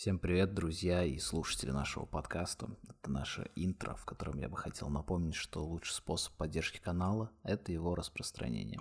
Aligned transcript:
Всем 0.00 0.18
привет, 0.18 0.54
друзья 0.54 1.04
и 1.04 1.18
слушатели 1.18 1.72
нашего 1.72 2.06
подкаста. 2.06 2.70
Это 2.88 3.10
наше 3.10 3.50
интро, 3.54 3.94
в 3.96 4.06
котором 4.06 4.38
я 4.38 4.48
бы 4.48 4.56
хотел 4.56 4.88
напомнить, 4.88 5.34
что 5.34 5.62
лучший 5.62 5.92
способ 5.92 6.32
поддержки 6.38 6.78
канала– 6.78 7.30
это 7.42 7.70
его 7.70 7.94
распространение. 7.94 8.80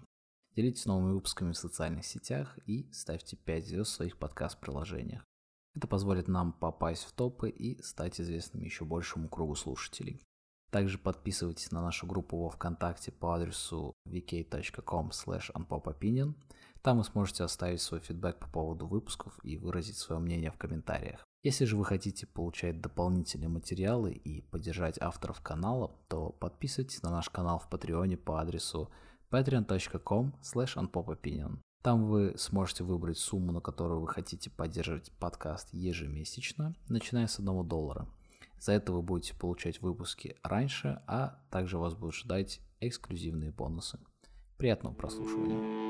Делитесь 0.56 0.86
новыми 0.86 1.12
выпусками 1.12 1.52
в 1.52 1.58
социальных 1.58 2.06
сетях 2.06 2.58
и 2.66 2.90
ставьте 2.94 3.36
5 3.36 3.68
звезд 3.68 3.92
в 3.92 3.96
своих 3.96 4.18
подкаст-приложениях. 4.18 5.26
Это 5.76 5.88
позволит 5.90 6.30
нам 6.30 6.54
попасть 6.54 7.04
в 7.04 7.12
топы 7.12 7.50
и 7.50 7.82
стать 7.82 8.22
известными 8.22 8.64
еще 8.64 8.86
большему 8.86 9.28
кругу 9.28 9.56
слушателей. 9.56 10.24
Также 10.72 10.98
подписывайтесь 11.00 11.72
на 11.72 11.82
нашу 11.82 12.08
группу 12.08 12.38
во 12.38 12.50
Вконтакте 12.50 13.12
по 13.12 13.36
адресу 13.36 13.94
vk.com 14.08 15.10
unpopopinion– 15.10 16.36
там 16.82 16.98
вы 16.98 17.04
сможете 17.04 17.44
оставить 17.44 17.82
свой 17.82 18.00
фидбэк 18.00 18.40
по 18.40 18.48
поводу 18.48 18.88
выпусков 18.88 19.40
и 19.44 19.58
выразить 19.58 19.98
свое 19.98 20.22
мнение 20.22 20.52
в 20.52 20.58
комментариях. 20.58 21.26
Если 21.42 21.66
же 21.66 21.78
вы 21.78 21.86
хотите 21.86 22.28
получать 22.28 22.82
дополнительные 22.82 23.50
материалы 23.50 24.12
и 24.12 24.42
поддержать 24.42 25.02
авторов 25.02 25.42
канала, 25.42 25.96
то 26.10 26.32
подписывайтесь 26.32 27.02
на 27.02 27.12
наш 27.12 27.30
канал 27.30 27.60
в 27.60 27.70
Патреоне 27.70 28.18
по 28.18 28.42
адресу 28.42 28.90
patreon.com 29.32 30.34
unpopopinion. 30.42 31.60
Там 31.82 32.08
вы 32.08 32.34
сможете 32.38 32.84
выбрать 32.84 33.18
сумму, 33.18 33.54
на 33.54 33.62
которую 33.62 34.02
вы 34.02 34.08
хотите 34.10 34.50
поддерживать 34.50 35.14
подкаст 35.14 35.70
ежемесячно, 35.72 36.76
начиная 36.90 37.28
с 37.28 37.40
1 37.40 37.68
доллара. 37.68 38.08
За 38.60 38.74
это 38.74 38.92
вы 38.92 39.02
будете 39.02 39.34
получать 39.34 39.82
выпуски 39.82 40.36
раньше, 40.44 41.02
а 41.08 41.40
также 41.50 41.78
вас 41.78 41.96
будут 41.96 42.16
ждать 42.16 42.60
эксклюзивные 42.82 43.52
бонусы. 43.52 43.98
Приятного 44.58 44.94
прослушивания. 44.94 45.89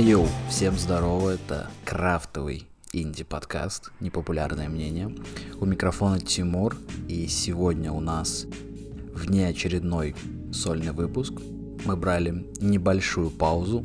Айоу, 0.00 0.26
всем 0.48 0.78
здорово, 0.78 1.32
это 1.32 1.68
крафтовый 1.84 2.66
инди-подкаст 2.94 3.92
«Непопулярное 4.00 4.70
мнение». 4.70 5.14
У 5.60 5.66
микрофона 5.66 6.18
Тимур, 6.18 6.74
и 7.06 7.26
сегодня 7.26 7.92
у 7.92 8.00
нас 8.00 8.46
внеочередной 9.12 10.16
сольный 10.54 10.92
выпуск. 10.92 11.34
Мы 11.84 11.98
брали 11.98 12.46
небольшую 12.62 13.28
паузу, 13.28 13.84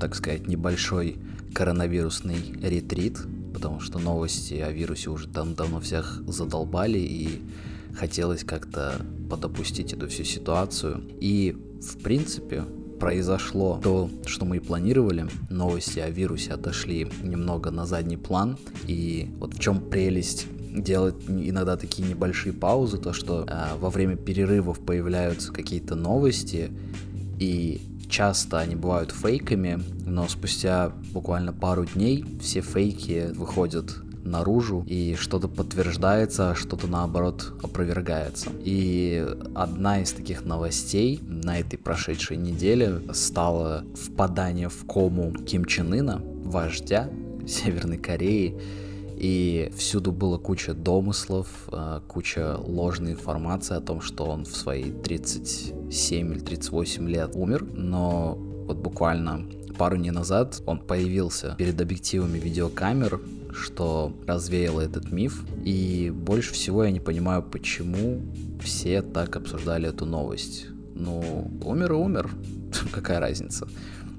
так 0.00 0.16
сказать, 0.16 0.48
небольшой 0.48 1.18
коронавирусный 1.54 2.42
ретрит, 2.60 3.20
потому 3.54 3.78
что 3.78 4.00
новости 4.00 4.54
о 4.54 4.72
вирусе 4.72 5.10
уже 5.10 5.28
там 5.28 5.54
давно 5.54 5.78
всех 5.78 6.24
задолбали, 6.26 6.98
и 6.98 7.40
хотелось 7.94 8.42
как-то 8.42 9.06
подопустить 9.30 9.92
эту 9.92 10.08
всю 10.08 10.24
ситуацию. 10.24 11.04
И, 11.20 11.56
в 11.80 12.02
принципе, 12.02 12.64
произошло 13.02 13.80
то, 13.82 14.08
что 14.26 14.44
мы 14.44 14.58
и 14.58 14.60
планировали. 14.60 15.26
Новости 15.50 15.98
о 15.98 16.08
вирусе 16.08 16.52
отошли 16.52 17.08
немного 17.24 17.72
на 17.72 17.84
задний 17.84 18.16
план. 18.16 18.56
И 18.86 19.28
вот 19.40 19.54
в 19.54 19.58
чем 19.58 19.80
прелесть 19.80 20.46
делать 20.72 21.16
иногда 21.26 21.76
такие 21.76 22.08
небольшие 22.08 22.52
паузы, 22.52 22.98
то 22.98 23.12
что 23.12 23.44
э, 23.44 23.76
во 23.80 23.90
время 23.90 24.14
перерывов 24.14 24.78
появляются 24.78 25.52
какие-то 25.52 25.96
новости, 25.96 26.70
и 27.40 27.80
часто 28.08 28.60
они 28.60 28.76
бывают 28.76 29.10
фейками, 29.10 29.82
но 30.06 30.28
спустя 30.28 30.92
буквально 31.12 31.52
пару 31.52 31.84
дней 31.84 32.24
все 32.40 32.60
фейки 32.60 33.32
выходят 33.34 33.96
наружу, 34.22 34.84
и 34.86 35.14
что-то 35.14 35.48
подтверждается, 35.48 36.50
а 36.50 36.54
что-то 36.54 36.86
наоборот 36.86 37.52
опровергается. 37.62 38.50
И 38.60 39.26
одна 39.54 40.00
из 40.00 40.12
таких 40.12 40.44
новостей 40.44 41.20
на 41.22 41.58
этой 41.58 41.76
прошедшей 41.76 42.36
неделе 42.36 43.00
стало 43.12 43.84
впадание 43.94 44.68
в 44.68 44.86
кому 44.86 45.32
Ким 45.32 45.64
Чен 45.64 45.92
Ына, 45.92 46.22
вождя 46.44 47.08
Северной 47.46 47.98
Кореи, 47.98 48.56
и 49.16 49.72
всюду 49.76 50.10
было 50.10 50.36
куча 50.38 50.74
домыслов, 50.74 51.46
а, 51.68 52.00
куча 52.08 52.56
ложной 52.56 53.12
информации 53.12 53.76
о 53.76 53.80
том, 53.80 54.00
что 54.00 54.24
он 54.24 54.44
в 54.44 54.56
свои 54.56 54.90
37 54.90 56.32
или 56.32 56.40
38 56.40 57.08
лет 57.08 57.30
умер, 57.34 57.64
но 57.72 58.36
вот 58.66 58.78
буквально 58.78 59.44
пару 59.78 59.96
дней 59.96 60.10
назад 60.10 60.60
он 60.66 60.78
появился 60.78 61.54
перед 61.56 61.80
объективами 61.80 62.38
видеокамер 62.38 63.20
что 63.52 64.16
развеяло 64.26 64.80
этот 64.80 65.12
миф. 65.12 65.44
И 65.64 66.12
больше 66.14 66.52
всего 66.52 66.84
я 66.84 66.90
не 66.90 67.00
понимаю, 67.00 67.42
почему 67.42 68.22
все 68.62 69.02
так 69.02 69.36
обсуждали 69.36 69.88
эту 69.88 70.06
новость. 70.06 70.66
Ну, 70.94 71.50
умер 71.64 71.92
и 71.92 71.96
умер. 71.96 72.30
Какая 72.92 73.20
разница? 73.20 73.68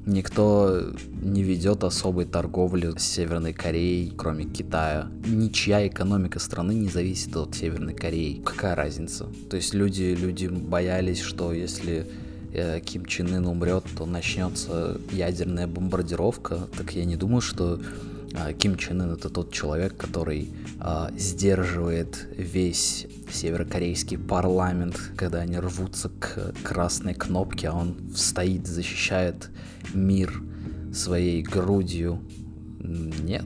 Никто 0.06 0.92
не 1.22 1.44
ведет 1.44 1.86
особой 1.86 2.26
торговли 2.26 2.92
с 2.98 3.04
Северной 3.04 3.54
Кореей, 3.54 4.12
кроме 4.16 4.44
Китая. 4.44 5.08
Ничья 5.26 5.88
экономика 5.88 6.40
страны 6.40 6.74
не 6.74 6.90
зависит 6.90 7.36
от 7.38 7.56
Северной 7.56 7.94
Кореи. 7.94 8.42
Какая 8.44 8.76
разница? 8.76 9.28
То 9.50 9.56
есть 9.56 9.74
люди, 9.74 10.16
люди 10.20 10.48
боялись, 10.48 11.22
что 11.22 11.54
если 11.54 12.06
э, 12.54 12.82
Ким 12.82 13.06
Чен 13.06 13.34
Ын 13.34 13.46
умрет, 13.46 13.86
то 13.98 14.06
начнется 14.06 15.00
ядерная 15.10 15.68
бомбардировка. 15.68 16.68
Так 16.78 16.92
я 16.96 17.06
не 17.06 17.16
думаю, 17.16 17.40
что 17.40 17.80
Ким 18.58 18.78
Чен 18.78 19.02
Ын 19.02 19.12
это 19.12 19.30
тот 19.30 19.52
человек, 19.52 19.96
который 19.96 20.52
а, 20.80 21.12
сдерживает 21.18 22.28
весь 22.36 23.08
северокорейский 23.32 24.18
парламент, 24.18 25.00
когда 25.16 25.40
они 25.40 25.58
рвутся 25.58 26.10
к 26.10 26.54
красной 26.64 27.14
кнопке, 27.14 27.70
а 27.70 27.74
он 27.74 27.96
стоит, 28.16 28.68
защищает 28.68 29.50
мир 29.94 30.42
своей 30.94 31.42
грудью. 31.42 32.22
Нет, 32.80 33.46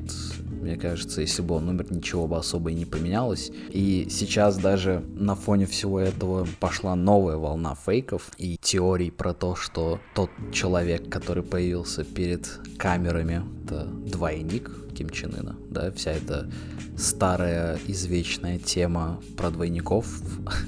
мне 0.62 0.76
кажется, 0.76 1.22
если 1.22 1.42
бы 1.42 1.56
он 1.56 1.70
умер, 1.70 1.88
ничего 1.90 2.28
бы 2.28 2.38
особо 2.38 2.72
и 2.72 2.76
не 2.76 2.86
поменялось. 2.86 3.52
И 3.70 4.08
сейчас 4.10 4.58
даже 4.58 5.04
на 5.16 5.36
фоне 5.36 5.66
всего 5.66 6.00
этого 6.00 6.48
пошла 6.60 6.96
новая 6.96 7.38
волна 7.38 7.76
фейков 7.76 8.32
и 8.38 8.58
теорий 8.62 9.12
про 9.12 9.34
то, 9.34 9.56
что 9.56 10.00
тот 10.14 10.30
человек, 10.52 11.10
который 11.10 11.44
появился 11.44 12.04
перед 12.04 12.48
камерами, 12.78 13.44
это 13.66 13.86
двойник 13.86 14.72
Ким 14.98 15.10
Чен 15.12 15.36
Ына, 15.36 15.56
да, 15.70 15.92
вся 15.92 16.12
эта 16.12 16.50
старая 16.98 17.78
извечная 17.86 18.58
тема 18.58 19.22
про 19.36 19.52
двойников, 19.52 20.08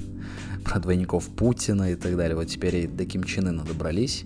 про 0.64 0.78
двойников 0.78 1.28
Путина 1.28 1.90
и 1.90 1.96
так 1.96 2.16
далее. 2.16 2.36
Вот 2.36 2.46
теперь 2.46 2.76
и 2.76 2.86
до 2.86 3.04
Ким 3.04 3.24
Чен 3.24 3.48
Ына 3.48 3.64
добрались. 3.64 4.24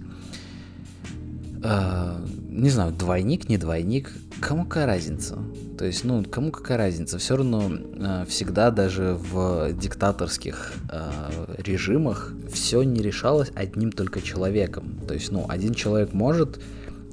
Uh, 1.60 2.20
не 2.50 2.68
знаю, 2.68 2.92
двойник, 2.92 3.48
не 3.48 3.56
двойник, 3.56 4.12
кому 4.44 4.64
какая 4.64 4.86
разница? 4.86 5.38
То 5.78 5.86
есть, 5.86 6.04
ну, 6.04 6.22
кому 6.30 6.52
какая 6.52 6.76
разница? 6.76 7.18
Все 7.18 7.36
равно 7.36 7.70
э, 7.72 8.26
всегда 8.28 8.70
даже 8.70 9.14
в 9.14 9.72
диктаторских 9.72 10.74
э, 10.90 11.54
режимах 11.58 12.32
все 12.52 12.82
не 12.82 13.00
решалось 13.00 13.50
одним 13.54 13.90
только 13.90 14.20
человеком. 14.20 15.00
То 15.08 15.14
есть, 15.14 15.32
ну, 15.32 15.46
один 15.48 15.72
человек 15.72 16.12
может 16.12 16.60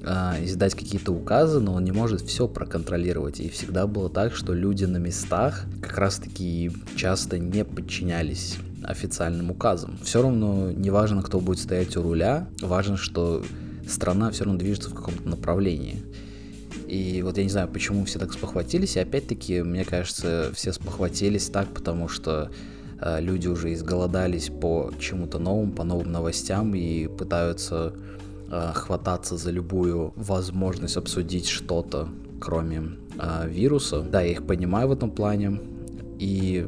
э, 0.02 0.44
издать 0.44 0.76
какие-то 0.76 1.14
указы, 1.14 1.62
но 1.62 1.74
он 1.74 1.86
не 1.86 1.94
может 1.94 2.22
все 2.22 2.50
проконтролировать. 2.50 3.40
И 3.40 3.50
всегда 3.50 3.88
было 3.88 4.10
так, 4.10 4.36
что 4.36 4.54
люди 4.54 4.84
на 4.84 4.98
местах 4.98 5.64
как 5.82 5.98
раз-таки 5.98 6.72
часто 6.96 7.40
не 7.40 7.64
подчинялись 7.64 8.58
официальным 8.84 9.52
указам. 9.52 9.98
Все 10.04 10.22
равно 10.22 10.72
не 10.72 10.90
важно, 10.90 11.22
кто 11.22 11.40
будет 11.40 11.60
стоять 11.60 11.96
у 11.96 12.02
руля, 12.02 12.50
важно, 12.62 12.98
что 12.98 13.44
страна 13.88 14.32
все 14.32 14.44
равно 14.44 14.60
движется 14.60 14.90
в 14.90 14.94
каком-то 14.94 15.28
направлении. 15.30 16.04
И 16.92 17.22
вот 17.22 17.38
я 17.38 17.44
не 17.44 17.50
знаю, 17.50 17.70
почему 17.70 18.04
все 18.04 18.20
так 18.20 18.34
спохватились. 18.34 18.98
И 18.98 19.00
опять-таки, 19.00 19.62
мне 19.62 19.86
кажется, 19.86 20.52
все 20.54 20.74
спохватились 20.74 21.48
так, 21.48 21.70
потому 21.70 22.10
что 22.10 22.52
э, 23.00 23.22
люди 23.22 23.48
уже 23.48 23.72
изголодались 23.72 24.50
по 24.50 24.92
чему-то 25.00 25.40
новому, 25.40 25.72
по 25.72 25.86
новым 25.86 26.12
новостям 26.12 26.76
и 26.76 27.08
пытаются 27.08 27.94
э, 28.52 28.72
хвататься 28.76 29.38
за 29.38 29.52
любую 29.52 30.12
возможность 30.18 30.98
обсудить 30.98 31.48
что-то, 31.48 32.10
кроме 32.42 32.98
э, 33.18 33.48
вируса. 33.48 34.02
Да, 34.02 34.20
я 34.20 34.32
их 34.32 34.46
понимаю 34.46 34.90
в 34.90 34.92
этом 34.92 35.12
плане. 35.12 35.62
И 36.20 36.68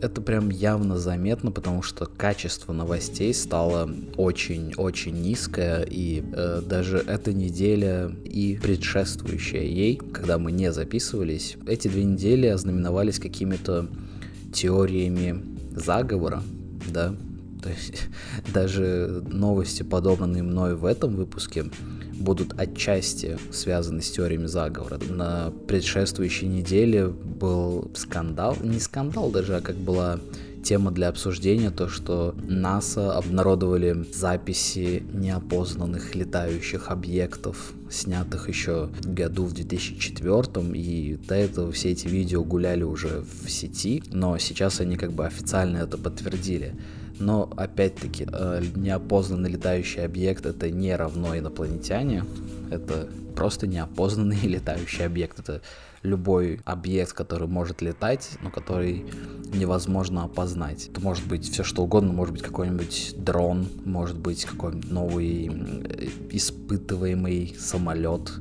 это 0.00 0.20
прям 0.20 0.50
явно 0.50 0.98
заметно, 0.98 1.50
потому 1.50 1.82
что 1.82 2.06
качество 2.06 2.72
новостей 2.72 3.32
стало 3.34 3.90
очень-очень 4.16 5.20
низкое, 5.20 5.82
и 5.82 6.22
э, 6.32 6.62
даже 6.64 6.98
эта 6.98 7.32
неделя 7.32 8.10
и 8.24 8.58
предшествующая 8.60 9.62
ей, 9.62 9.96
когда 9.96 10.38
мы 10.38 10.52
не 10.52 10.72
записывались, 10.72 11.56
эти 11.66 11.88
две 11.88 12.04
недели 12.04 12.46
ознаменовались 12.46 13.18
какими-то 13.18 13.88
теориями 14.52 15.42
заговора, 15.74 16.42
да, 16.92 17.14
то 17.62 17.68
есть 17.68 18.08
даже 18.52 19.22
новости, 19.28 19.82
подобранные 19.82 20.42
мной 20.42 20.74
в 20.74 20.84
этом 20.84 21.14
выпуске, 21.14 21.66
будут 22.18 22.58
отчасти 22.58 23.38
связаны 23.52 24.02
с 24.02 24.10
теориями 24.10 24.46
заговора. 24.46 24.98
На 25.08 25.52
предшествующей 25.66 26.48
неделе 26.48 27.08
был 27.08 27.90
скандал, 27.94 28.56
не 28.62 28.80
скандал 28.80 29.30
даже, 29.30 29.56
а 29.56 29.60
как 29.60 29.76
была 29.76 30.18
тема 30.62 30.90
для 30.90 31.08
обсуждения, 31.08 31.70
то 31.70 31.88
что 31.88 32.34
НАСА 32.46 33.16
обнародовали 33.16 34.04
записи 34.12 35.02
неопознанных 35.12 36.14
летающих 36.14 36.90
объектов, 36.90 37.72
снятых 37.90 38.48
еще 38.48 38.90
году 39.02 39.44
в 39.44 39.54
2004, 39.54 40.66
и 40.74 41.18
до 41.26 41.34
этого 41.34 41.72
все 41.72 41.90
эти 41.90 42.06
видео 42.08 42.44
гуляли 42.44 42.82
уже 42.82 43.24
в 43.44 43.48
сети, 43.48 44.02
но 44.12 44.36
сейчас 44.38 44.80
они 44.80 44.96
как 44.96 45.12
бы 45.12 45.24
официально 45.26 45.78
это 45.78 45.96
подтвердили. 45.96 46.74
Но 47.18 47.50
опять-таки, 47.56 48.26
э, 48.30 48.62
неопознанный 48.74 49.50
летающий 49.50 50.04
объект 50.04 50.46
это 50.46 50.70
не 50.70 50.94
равно 50.94 51.36
инопланетяне, 51.36 52.24
это 52.70 53.08
просто 53.34 53.66
неопознанный 53.66 54.40
летающий 54.42 55.04
объект. 55.04 55.38
Это 55.40 55.62
любой 56.02 56.60
объект, 56.64 57.12
который 57.12 57.48
может 57.48 57.82
летать, 57.82 58.30
но 58.42 58.50
который 58.50 59.06
невозможно 59.52 60.24
опознать. 60.24 60.88
Это 60.88 61.00
может 61.00 61.26
быть 61.26 61.50
все 61.50 61.64
что 61.64 61.82
угодно, 61.82 62.12
может 62.12 62.34
быть 62.34 62.42
какой-нибудь 62.42 63.14
дрон, 63.16 63.68
может 63.84 64.18
быть 64.18 64.44
какой-нибудь 64.44 64.90
новый 64.90 65.46
испытываемый 66.30 67.56
самолет, 67.58 68.32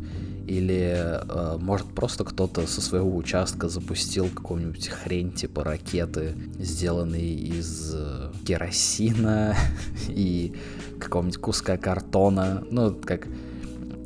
или 0.48 0.96
э, 0.98 1.58
может 1.60 1.88
просто 1.88 2.24
кто-то 2.24 2.66
со 2.68 2.82
своего 2.82 3.16
участка 3.16 3.68
запустил 3.68 4.30
какую-нибудь 4.30 4.88
хрень 4.88 5.32
типа 5.32 5.64
ракеты, 5.64 6.36
сделанные 6.58 7.34
из 7.34 7.94
э, 7.94 8.32
керосина 8.46 9.56
и 10.08 10.56
какого-нибудь 11.00 11.38
куска 11.38 11.78
картона, 11.78 12.64
ну 12.72 12.96
как 12.96 13.28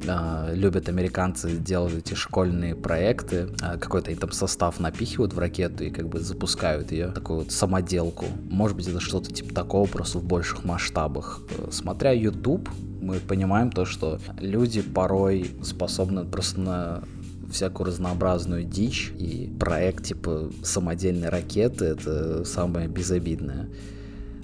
э, 0.06 0.52
любят 0.56 0.90
американцы 0.90 1.58
делать 1.58 1.94
эти 1.94 2.14
школьные 2.14 2.76
проекты, 2.76 3.50
э, 3.62 3.78
какой-то 3.78 4.16
там 4.16 4.32
состав 4.32 4.80
напихивают 4.80 5.34
в 5.34 5.40
ракету 5.40 5.84
и 5.84 5.90
как 5.90 6.10
бы 6.10 6.20
запускают 6.20 6.92
ее, 6.92 7.08
такую 7.08 7.40
вот 7.40 7.52
самоделку. 7.52 8.26
Может 8.50 8.78
быть 8.78 8.88
это 8.88 9.00
что-то 9.00 9.32
типа 9.32 9.54
такого, 9.54 9.88
просто 9.88 10.20
в 10.20 10.24
больших 10.24 10.64
масштабах. 10.64 11.42
Э, 11.58 11.70
смотря 11.72 12.12
YouTube, 12.12 12.70
мы 13.02 13.20
понимаем 13.20 13.72
то, 13.72 13.86
что 13.86 14.20
люди 14.40 14.82
порой 14.82 15.52
способны 15.64 16.24
просто 16.26 16.60
на 16.60 17.04
всякую 17.52 17.88
разнообразную 17.88 18.64
дичь, 18.64 19.12
и 19.18 19.52
проект 19.60 20.06
типа 20.06 20.52
самодельной 20.64 21.30
ракеты— 21.30 21.86
это 21.86 22.46
самое 22.46 22.88
безобидное. 22.88 23.70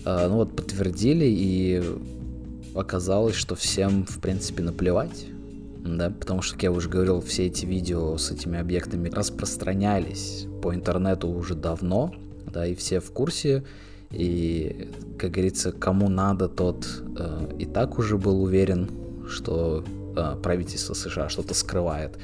А, 0.06 0.28
ну 0.28 0.36
вот 0.36 0.56
подтвердили, 0.56 1.26
и 1.26 1.84
оказалось, 2.76 3.36
что 3.36 3.56
всем, 3.56 4.06
в 4.06 4.20
принципе, 4.20 4.64
наплевать. 4.64 5.26
Да, 5.96 6.10
потому 6.10 6.42
что, 6.42 6.56
как 6.56 6.64
я 6.64 6.72
уже 6.72 6.90
говорил, 6.90 7.22
все 7.22 7.46
эти 7.46 7.66
видео 7.66 8.18
с 8.18 8.30
этими 8.30 8.60
объектами 8.60 9.10
распространялись 9.10 10.46
по 10.62 10.76
интернету 10.76 11.30
уже 11.30 11.56
давно, 11.56 12.14
да, 12.52 12.68
и 12.68 12.76
все 12.76 13.00
в 13.00 13.12
курсе, 13.12 13.64
и, 14.12 14.92
как 15.18 15.32
говорится, 15.32 15.72
кому 15.72 16.10
надо, 16.10 16.50
тот 16.50 16.86
э, 17.18 17.52
и 17.60 17.66
так 17.66 18.00
уже 18.00 18.18
был 18.18 18.44
уверен, 18.44 18.90
что 19.30 19.86
э, 20.16 20.36
правительство 20.42 20.94
США 20.94 21.30
что-то 21.30 21.54
скрывает 21.54 22.18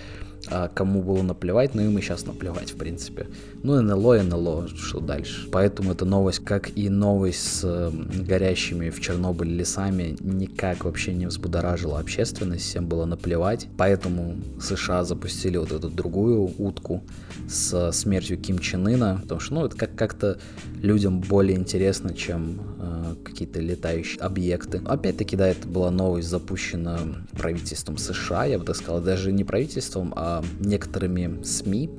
а 0.47 0.67
кому 0.67 1.01
было 1.01 1.21
наплевать, 1.21 1.73
ну 1.73 1.81
им 1.81 1.97
и 1.97 2.01
сейчас 2.01 2.25
наплевать, 2.25 2.71
в 2.71 2.75
принципе. 2.75 3.27
Ну, 3.63 3.81
НЛО, 3.81 4.23
НЛО, 4.23 4.67
что 4.75 4.99
дальше. 4.99 5.47
Поэтому 5.51 5.91
эта 5.93 6.05
новость, 6.05 6.39
как 6.39 6.77
и 6.77 6.89
новость 6.89 7.59
с 7.59 7.61
э, 7.63 7.91
горящими 8.27 8.89
в 8.89 8.99
Чернобыле 8.99 9.55
лесами, 9.55 10.17
никак 10.19 10.83
вообще 10.83 11.13
не 11.13 11.27
взбудоражила 11.27 11.99
общественность, 11.99 12.65
всем 12.65 12.87
было 12.87 13.05
наплевать. 13.05 13.67
Поэтому 13.77 14.35
США 14.59 15.05
запустили 15.05 15.57
вот 15.57 15.71
эту 15.71 15.89
другую 15.89 16.51
утку 16.57 17.03
с 17.47 17.91
смертью 17.93 18.37
Ким 18.37 18.59
Чен 18.59 18.87
Ына, 18.87 19.19
потому 19.21 19.39
что, 19.39 19.53
ну, 19.53 19.65
это 19.65 19.77
как- 19.77 19.95
как-то 19.95 20.39
людям 20.81 21.21
более 21.21 21.57
интересно, 21.57 22.13
чем 22.13 22.59
э, 22.79 23.15
какие-то 23.23 23.61
летающие 23.61 24.19
объекты. 24.19 24.81
Опять-таки, 24.85 25.37
да, 25.37 25.47
это 25.47 25.67
была 25.67 25.89
новость, 25.89 26.27
запущена 26.27 26.99
правительством 27.31 27.97
США, 27.97 28.45
я 28.45 28.59
бы 28.59 28.65
так 28.65 28.75
сказал, 28.75 29.01
даже 29.01 29.31
не 29.31 29.43
правительством, 29.45 30.13
а 30.15 30.32
некоторыми 30.59 31.43
СМИ 31.43 31.89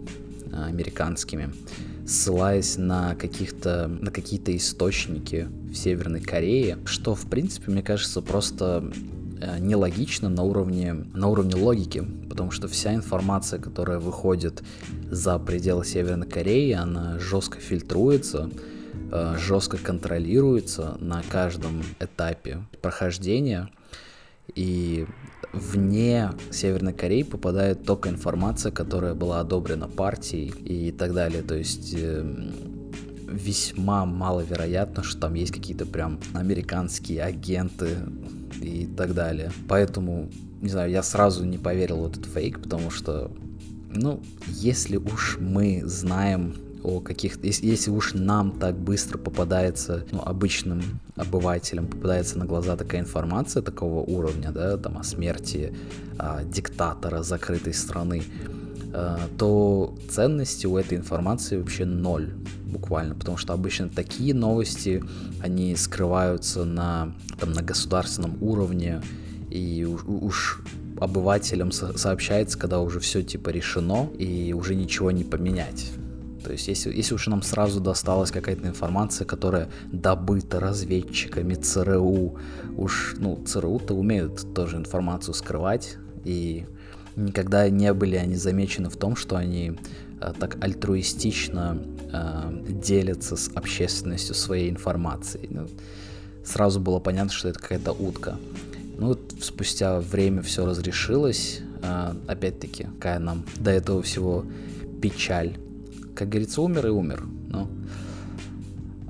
а, 0.52 0.66
американскими, 0.66 1.52
ссылаясь 2.06 2.76
на 2.76 3.14
каких-то 3.14 3.88
на 3.88 4.10
какие-то 4.10 4.56
источники 4.56 5.48
в 5.70 5.75
Северной 5.75 6.20
Корее, 6.20 6.78
что 6.84 7.14
в 7.14 7.26
принципе 7.26 7.70
мне 7.70 7.82
кажется 7.82 8.20
просто 8.22 8.92
э, 9.40 9.58
нелогично 9.58 10.28
на 10.28 10.42
уровне, 10.42 10.92
на 10.92 11.28
уровне 11.28 11.56
логики, 11.56 12.04
потому 12.28 12.50
что 12.50 12.69
вся 12.69 12.94
информация, 12.94 13.58
которая 13.58 13.98
выходит 13.98 14.62
за 15.10 15.38
пределы 15.38 15.84
Северной 15.84 16.28
Кореи, 16.28 16.72
она 16.72 17.19
жестко 17.19 17.58
фильтруется, 17.58 18.50
э, 19.10 19.36
жестко 19.38 19.76
контролируется 19.76 20.96
на 21.00 21.22
каждом 21.28 21.82
этапе 22.00 22.64
прохождения. 22.81 23.70
И 24.54 25.06
вне 25.54 26.30
Северной 26.50 26.92
Кореи 26.92 27.22
попадает 27.22 27.84
только 27.84 28.08
информация, 28.08 28.72
которая 28.72 29.14
была 29.14 29.40
одобрена 29.40 29.88
партией 29.88 30.48
и 30.64 30.92
так 30.92 31.14
далее. 31.14 31.42
То 31.42 31.54
есть 31.54 31.94
э, 31.96 32.24
весьма 33.28 34.06
маловероятно, 34.06 35.02
что 35.02 35.22
там 35.22 35.34
есть 35.34 35.52
какие-то 35.52 35.86
прям 35.86 36.20
американские 36.32 37.22
агенты 37.22 37.90
и 38.60 38.86
так 38.86 39.14
далее. 39.14 39.52
Поэтому, 39.68 40.30
не 40.60 40.68
знаю, 40.68 40.90
я 40.90 41.02
сразу 41.02 41.44
не 41.44 41.58
поверил 41.58 42.02
в 42.02 42.10
этот 42.10 42.26
фейк, 42.26 42.60
потому 42.60 42.90
что, 42.90 43.30
ну, 43.90 44.22
если 44.46 44.96
уж 44.96 45.38
мы 45.40 45.82
знаем 45.84 46.56
о 46.84 47.00
каких-то... 47.00 47.46
Если, 47.46 47.90
уж 47.90 48.12
нам 48.14 48.52
так 48.52 48.76
быстро 48.76 49.16
попадается, 49.19 50.04
ну, 50.12 50.22
обычным 50.22 50.82
обывателям 51.16 51.86
попадается 51.86 52.38
на 52.38 52.44
глаза 52.44 52.76
такая 52.76 53.00
информация 53.00 53.62
такого 53.62 54.00
уровня, 54.00 54.52
да, 54.52 54.76
там, 54.76 54.98
о 54.98 55.02
смерти 55.02 55.75
а, 56.19 56.44
диктатора 56.44 57.22
закрытой 57.22 57.72
страны, 57.72 58.22
а, 58.92 59.19
то 59.38 59.96
ценности 60.10 60.66
у 60.66 60.76
этой 60.76 60.98
информации 60.98 61.56
вообще 61.56 61.86
ноль 61.86 62.34
буквально, 62.66 63.14
потому 63.14 63.38
что 63.38 63.54
обычно 63.54 63.88
такие 63.88 64.34
новости, 64.34 65.02
они 65.40 65.75
скрываются 65.76 66.64
на, 66.64 67.14
там, 67.40 67.52
на 67.52 67.62
государственном 67.62 68.36
уровне, 68.42 69.00
и 69.50 69.84
уж, 69.84 70.04
уж 70.04 70.62
обывателям 71.00 71.72
сообщается, 71.72 72.58
когда 72.58 72.81
уже 72.81 73.00
все 73.00 73.22
типа 73.22 73.48
решено, 73.50 74.10
и 74.19 74.52
уже 74.52 74.75
ничего 74.75 75.10
не 75.10 75.25
поменять. 75.25 75.92
То 76.44 76.52
есть 76.52 76.69
если, 76.69 76.93
если 76.93 77.14
уж 77.14 77.26
нам 77.26 77.43
сразу 77.43 77.81
досталась 77.81 78.31
какая-то 78.31 78.69
информация, 78.69 79.25
которая 79.25 79.70
добыта 79.91 80.61
разведчиками 80.61 81.55
ЦРУ, 81.55 82.36
уж, 82.77 83.17
ну, 83.19 83.43
ЦРУ-то 83.44 83.94
умеют 83.94 84.55
тоже 84.55 84.77
информацию 84.77 85.32
скрывать, 85.32 85.96
и 86.24 86.67
никогда 87.17 87.69
не 87.70 87.93
были 87.94 88.17
они 88.17 88.36
замечены 88.36 88.91
в 88.91 88.96
том, 88.96 89.17
что 89.17 89.36
они 89.36 89.79
э, 90.20 90.32
так 90.39 90.63
альтруистично 90.63 91.79
э, 92.13 92.63
делятся 92.69 93.36
с 93.36 93.51
общественностью 93.55 94.34
своей 94.34 94.70
информацией. 94.70 95.48
Ну, 95.51 95.67
сразу 96.44 96.79
было 96.79 96.98
понятно, 96.98 97.32
что 97.32 97.48
это 97.48 97.58
какая-то 97.58 97.93
утка. 97.93 98.36
Ну 98.98 99.19
спустя 99.41 99.98
время 99.98 100.43
все 100.43 100.67
разрешилось. 100.67 101.60
Э, 101.82 102.13
опять-таки, 102.27 102.84
какая 102.84 103.19
нам 103.19 103.44
до 103.56 103.70
этого 103.70 104.03
всего 104.03 104.44
печаль 105.01 105.56
как 106.14 106.28
говорится, 106.28 106.62
умер 106.62 106.86
и 106.86 106.90
умер. 106.90 107.24
Ну. 107.48 107.68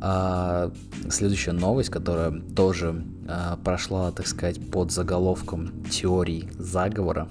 А 0.01 0.71
следующая 1.09 1.53
новость, 1.53 1.91
которая 1.91 2.31
тоже 2.55 3.05
а, 3.27 3.57
прошла, 3.57 4.11
так 4.13 4.27
сказать, 4.27 4.61
под 4.71 4.93
заголовком 4.93 5.85
теорий 5.91 6.49
заговора, 6.59 7.29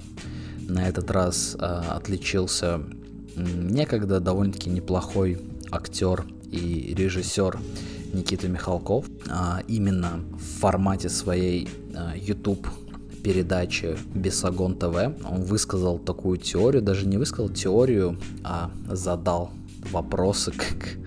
на 0.68 0.88
этот 0.88 1.12
раз 1.12 1.56
а, 1.60 1.98
отличился 1.98 2.82
некогда 3.36 4.20
довольно-таки 4.20 4.70
неплохой 4.70 5.40
актер 5.72 6.26
и 6.52 6.94
режиссер 6.96 7.60
Никита 8.14 8.48
Михалков. 8.48 9.06
А, 9.30 9.62
именно 9.68 10.20
в 10.32 10.60
формате 10.60 11.10
своей 11.10 11.68
а, 11.96 12.14
YouTube 12.16 12.68
передачи 13.24 13.98
Бесогон 14.14 14.76
ТВ 14.76 14.96
он 15.30 15.44
высказал 15.44 15.98
такую 15.98 16.38
теорию, 16.38 16.82
даже 16.82 17.08
не 17.08 17.18
высказал 17.18 17.50
теорию, 17.50 18.18
а 18.44 18.70
задал 18.90 19.52
вопросы, 19.92 20.52
как 20.58 20.98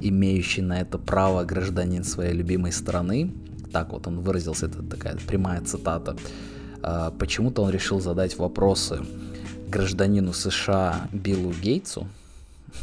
имеющий 0.00 0.62
на 0.62 0.80
это 0.80 0.98
право 0.98 1.44
гражданин 1.44 2.04
своей 2.04 2.34
любимой 2.34 2.72
страны. 2.72 3.32
Так 3.72 3.92
вот 3.92 4.06
он 4.06 4.20
выразился, 4.20 4.66
это 4.66 4.82
такая 4.82 5.16
прямая 5.26 5.60
цитата. 5.62 6.16
А, 6.82 7.10
почему-то 7.10 7.62
он 7.62 7.70
решил 7.70 8.00
задать 8.00 8.36
вопросы 8.38 9.00
гражданину 9.68 10.32
США 10.32 11.08
Биллу 11.12 11.52
Гейтсу, 11.52 12.06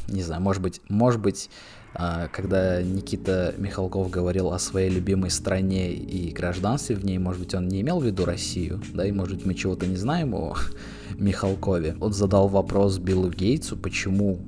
не 0.08 0.22
знаю, 0.22 0.42
может 0.42 0.62
быть, 0.62 0.82
может 0.90 1.22
быть, 1.22 1.50
а, 1.94 2.28
когда 2.30 2.82
Никита 2.82 3.54
Михалков 3.58 4.10
говорил 4.10 4.52
о 4.52 4.60
своей 4.60 4.90
любимой 4.90 5.30
стране 5.30 5.94
и 5.94 6.32
гражданстве 6.32 6.96
в 6.96 7.06
ней, 7.06 7.18
может 7.18 7.42
быть, 7.42 7.54
он 7.54 7.68
не 7.68 7.82
имел 7.82 8.00
в 8.00 8.06
виду 8.06 8.26
Россию, 8.26 8.82
да, 8.94 9.06
и 9.06 9.12
может 9.12 9.36
быть 9.36 9.46
мы 9.46 9.54
чего-то 9.54 9.86
не 9.86 9.98
знаем 9.98 10.34
о 10.34 10.56
Михалкове. 11.18 11.96
Он 12.00 12.14
задал 12.14 12.48
вопрос 12.48 12.98
Биллу 12.98 13.30
Гейтсу, 13.30 13.78
почему 13.78 14.40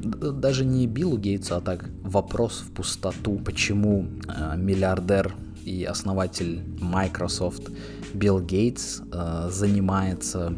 даже 0.00 0.64
не 0.64 0.86
Биллу 0.86 1.18
Гейтсу, 1.18 1.56
а 1.56 1.60
так 1.60 1.88
вопрос 2.02 2.64
в 2.66 2.72
пустоту, 2.72 3.38
почему 3.38 4.06
э, 4.28 4.56
миллиардер 4.56 5.34
и 5.64 5.84
основатель 5.84 6.62
Microsoft 6.80 7.70
Билл 8.14 8.40
Гейтс 8.40 9.00
э, 9.12 9.48
занимается 9.50 10.54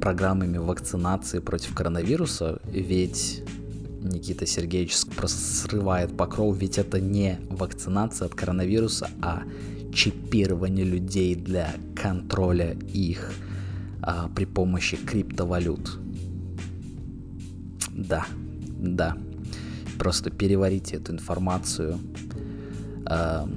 программами 0.00 0.58
вакцинации 0.58 1.40
против 1.40 1.74
коронавируса, 1.74 2.60
ведь 2.64 3.42
Никита 4.00 4.46
Сергеевич 4.46 4.96
просто 5.16 5.38
срывает 5.38 6.16
покров, 6.16 6.56
ведь 6.56 6.78
это 6.78 7.00
не 7.00 7.38
вакцинация 7.50 8.26
от 8.26 8.34
коронавируса, 8.34 9.10
а 9.20 9.42
чипирование 9.92 10.84
людей 10.84 11.34
для 11.34 11.74
контроля 11.96 12.76
их 12.92 13.32
а, 14.02 14.28
при 14.28 14.44
помощи 14.44 14.96
криптовалют. 14.96 15.98
Да, 17.90 18.26
да. 18.78 19.16
Просто 19.98 20.30
переварите 20.30 20.96
эту 20.96 21.12
информацию. 21.12 21.98
А, 23.04 23.48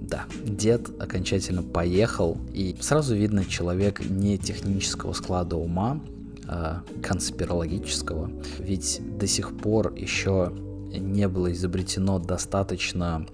да, 0.00 0.26
дед 0.44 0.90
окончательно 1.00 1.62
поехал, 1.62 2.38
и 2.52 2.76
сразу 2.80 3.14
видно, 3.14 3.44
человек 3.44 4.00
не 4.08 4.38
технического 4.38 5.12
склада 5.12 5.56
ума, 5.56 6.00
а 6.46 6.82
конспирологического. 7.02 8.30
Ведь 8.58 9.00
до 9.18 9.26
сих 9.26 9.56
пор 9.56 9.94
еще 9.94 10.52
не 10.92 11.28
было 11.28 11.52
изобретено 11.52 12.18
достаточно 12.18 13.26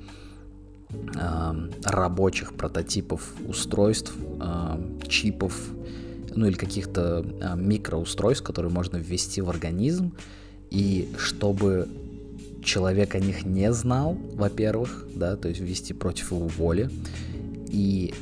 э, 0.90 1.70
рабочих 1.84 2.52
прототипов 2.54 3.34
устройств, 3.48 4.14
э, 4.38 4.98
чипов, 5.08 5.58
ну 6.34 6.46
или 6.46 6.54
каких-то 6.54 7.24
э, 7.24 7.56
микроустройств, 7.56 8.44
которые 8.44 8.70
можно 8.70 8.98
ввести 8.98 9.40
в 9.40 9.48
организм, 9.48 10.12
и 10.70 11.08
чтобы 11.18 11.88
человек 12.62 13.14
о 13.14 13.18
них 13.18 13.44
не 13.44 13.72
знал, 13.72 14.16
во-первых, 14.34 15.06
да, 15.14 15.36
то 15.36 15.48
есть 15.48 15.60
ввести 15.60 15.94
против 15.94 16.32
его 16.32 16.48
воли, 16.48 16.90
и 17.68 18.12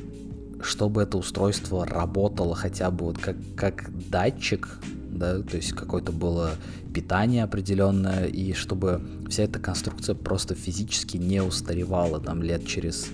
чтобы 0.61 1.03
это 1.03 1.19
устройство 1.19 1.87
работало 1.87 2.55
хотя 2.55 2.91
бы 2.91 3.07
вот 3.07 3.19
как, 3.19 3.37
как 3.57 3.91
датчик, 4.11 4.69
да, 5.11 5.41
то 5.41 5.57
есть 5.57 5.73
какое-то 5.73 6.13
было 6.13 6.53
питание 6.93 7.45
определенное, 7.45 8.27
и 8.27 8.53
чтобы 8.53 9.01
вся 9.29 9.45
эта 9.45 9.59
конструкция 9.59 10.15
просто 10.15 10.55
физически 10.55 11.17
не 11.17 11.43
устаревала 11.43 12.21
там 12.21 12.43
лет 12.43 12.67
через 12.67 13.09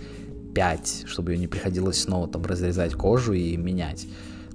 пять, 0.54 1.04
чтобы 1.06 1.32
ее 1.32 1.38
не 1.38 1.46
приходилось 1.46 2.02
снова 2.02 2.28
там 2.28 2.44
разрезать 2.44 2.94
кожу 2.94 3.32
и 3.32 3.56
менять. 3.56 4.06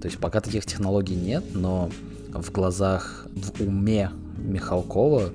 То 0.02 0.08
есть 0.08 0.20
пока 0.20 0.42
таких 0.42 0.66
технологий 0.66 1.16
нет, 1.16 1.44
но 1.54 1.90
в 2.34 2.52
глазах, 2.52 3.28
в 3.34 3.62
уме 3.62 4.12
Михалкова, 4.46 5.32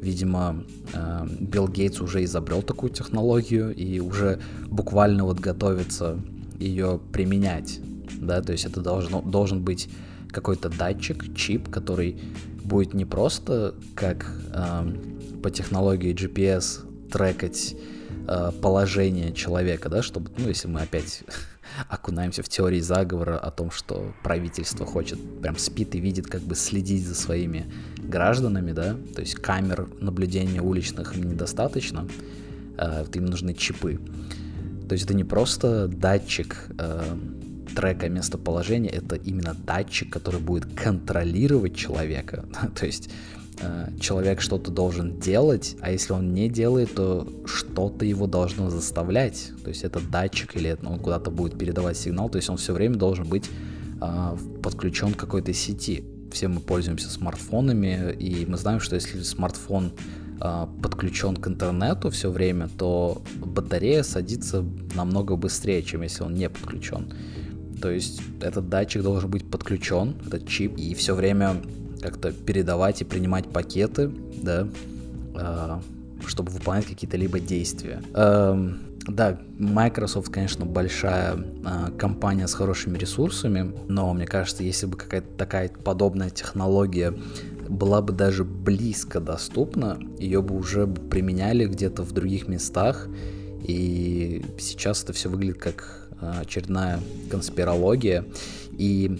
видимо, 0.00 0.64
э, 0.92 1.26
Билл 1.40 1.68
Гейтс 1.68 2.00
уже 2.00 2.24
изобрел 2.24 2.62
такую 2.62 2.90
технологию 2.90 3.74
и 3.74 4.00
уже 4.00 4.40
буквально 4.66 5.24
вот 5.24 5.40
готовится 5.40 6.18
ее 6.58 7.00
применять, 7.12 7.80
да, 8.20 8.42
то 8.42 8.52
есть 8.52 8.64
это 8.64 8.80
должно, 8.80 9.22
должен 9.22 9.62
быть 9.62 9.88
какой-то 10.30 10.68
датчик, 10.68 11.34
чип, 11.34 11.68
который 11.68 12.20
будет 12.62 12.94
не 12.94 13.04
просто 13.04 13.74
как 13.94 14.30
э, 14.52 14.92
по 15.42 15.50
технологии 15.50 16.14
GPS 16.14 16.80
трекать 17.10 17.74
э, 18.28 18.52
положение 18.62 19.32
человека, 19.32 19.88
да, 19.88 20.02
чтобы, 20.02 20.30
ну, 20.38 20.48
если 20.48 20.68
мы 20.68 20.80
опять 20.80 21.24
окунаемся 21.88 22.42
в 22.42 22.48
теории 22.48 22.80
заговора 22.80 23.38
о 23.38 23.50
том, 23.50 23.70
что 23.70 24.12
правительство 24.22 24.86
хочет, 24.86 25.18
прям 25.40 25.56
спит 25.56 25.94
и 25.94 26.00
видит, 26.00 26.26
как 26.26 26.42
бы 26.42 26.54
следить 26.54 27.06
за 27.06 27.14
своими 27.14 27.70
гражданами, 28.10 28.72
да, 28.72 28.96
то 29.14 29.22
есть 29.22 29.36
камер 29.36 29.88
наблюдения 30.00 30.60
уличных 30.60 31.16
им 31.16 31.30
недостаточно, 31.30 32.06
э, 32.76 33.04
им 33.14 33.26
нужны 33.26 33.54
чипы. 33.54 33.98
То 34.88 34.94
есть 34.94 35.04
это 35.04 35.14
не 35.14 35.24
просто 35.24 35.86
датчик 35.88 36.66
э, 36.78 37.02
трека 37.74 38.08
местоположения, 38.08 38.90
это 38.90 39.16
именно 39.16 39.54
датчик, 39.54 40.12
который 40.12 40.40
будет 40.40 40.66
контролировать 40.74 41.76
человека. 41.76 42.44
То 42.74 42.86
есть 42.86 43.10
э, 43.60 43.88
человек 44.00 44.40
что-то 44.40 44.70
должен 44.70 45.18
делать, 45.20 45.76
а 45.80 45.90
если 45.90 46.12
он 46.12 46.34
не 46.34 46.48
делает, 46.48 46.94
то 46.94 47.28
что-то 47.46 48.04
его 48.04 48.26
должно 48.26 48.70
заставлять. 48.70 49.52
То 49.62 49.68
есть 49.68 49.84
это 49.84 50.00
датчик 50.00 50.56
или 50.56 50.76
он 50.82 50.98
куда-то 50.98 51.30
будет 51.30 51.58
передавать 51.58 51.96
сигнал, 51.96 52.28
то 52.28 52.36
есть 52.36 52.50
он 52.50 52.56
все 52.56 52.72
время 52.72 52.96
должен 52.96 53.28
быть 53.28 53.48
э, 54.00 54.36
подключен 54.62 55.14
к 55.14 55.18
какой-то 55.18 55.52
сети. 55.52 56.04
Все 56.30 56.48
мы 56.48 56.60
пользуемся 56.60 57.10
смартфонами, 57.10 58.12
и 58.12 58.46
мы 58.46 58.56
знаем, 58.56 58.80
что 58.80 58.94
если 58.94 59.22
смартфон 59.22 59.92
а, 60.40 60.68
подключен 60.82 61.36
к 61.36 61.48
интернету 61.48 62.10
все 62.10 62.30
время, 62.30 62.68
то 62.68 63.20
батарея 63.36 64.02
садится 64.02 64.64
намного 64.94 65.36
быстрее, 65.36 65.82
чем 65.82 66.02
если 66.02 66.22
он 66.22 66.34
не 66.34 66.48
подключен. 66.48 67.12
То 67.80 67.90
есть 67.90 68.20
этот 68.40 68.68
датчик 68.68 69.02
должен 69.02 69.30
быть 69.30 69.50
подключен, 69.50 70.16
этот 70.26 70.46
чип, 70.48 70.76
и 70.78 70.94
все 70.94 71.14
время 71.14 71.56
как-то 72.00 72.32
передавать 72.32 73.02
и 73.02 73.04
принимать 73.04 73.50
пакеты, 73.50 74.10
да, 74.42 74.68
а, 75.34 75.82
чтобы 76.26 76.50
выполнять 76.52 76.86
какие-то 76.86 77.16
либо 77.16 77.40
действия. 77.40 78.02
Эм, 78.14 78.80
да, 79.06 79.40
Microsoft, 79.58 80.30
конечно, 80.30 80.66
большая 80.66 81.36
э, 81.36 81.90
компания 81.98 82.46
с 82.46 82.54
хорошими 82.54 82.98
ресурсами, 82.98 83.72
но 83.88 84.12
мне 84.12 84.26
кажется, 84.26 84.62
если 84.62 84.86
бы 84.86 84.96
какая-то 84.96 85.28
такая 85.36 85.68
подобная 85.68 86.30
технология 86.30 87.14
была 87.68 88.02
бы 88.02 88.12
даже 88.12 88.44
близко 88.44 89.20
доступна, 89.20 89.98
ее 90.18 90.42
бы 90.42 90.56
уже 90.56 90.86
применяли 90.86 91.66
где-то 91.66 92.02
в 92.02 92.12
других 92.12 92.48
местах, 92.48 93.08
и 93.62 94.44
сейчас 94.58 95.04
это 95.04 95.12
все 95.12 95.28
выглядит 95.28 95.58
как 95.58 96.08
а, 96.20 96.40
очередная 96.40 97.00
конспирология, 97.30 98.24
и 98.72 99.18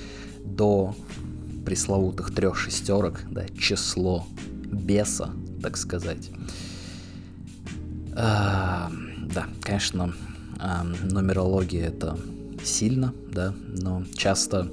до 0.43 0.95
пресловутых 1.65 2.33
трех 2.33 2.57
шестерок, 2.57 3.21
да, 3.29 3.45
число 3.57 4.25
беса, 4.71 5.31
так 5.61 5.77
сказать. 5.77 6.29
А, 8.15 8.91
да, 9.33 9.47
конечно, 9.61 10.13
нумерология 11.03 11.87
это 11.87 12.17
сильно, 12.63 13.13
да, 13.31 13.53
но 13.67 14.03
часто 14.15 14.71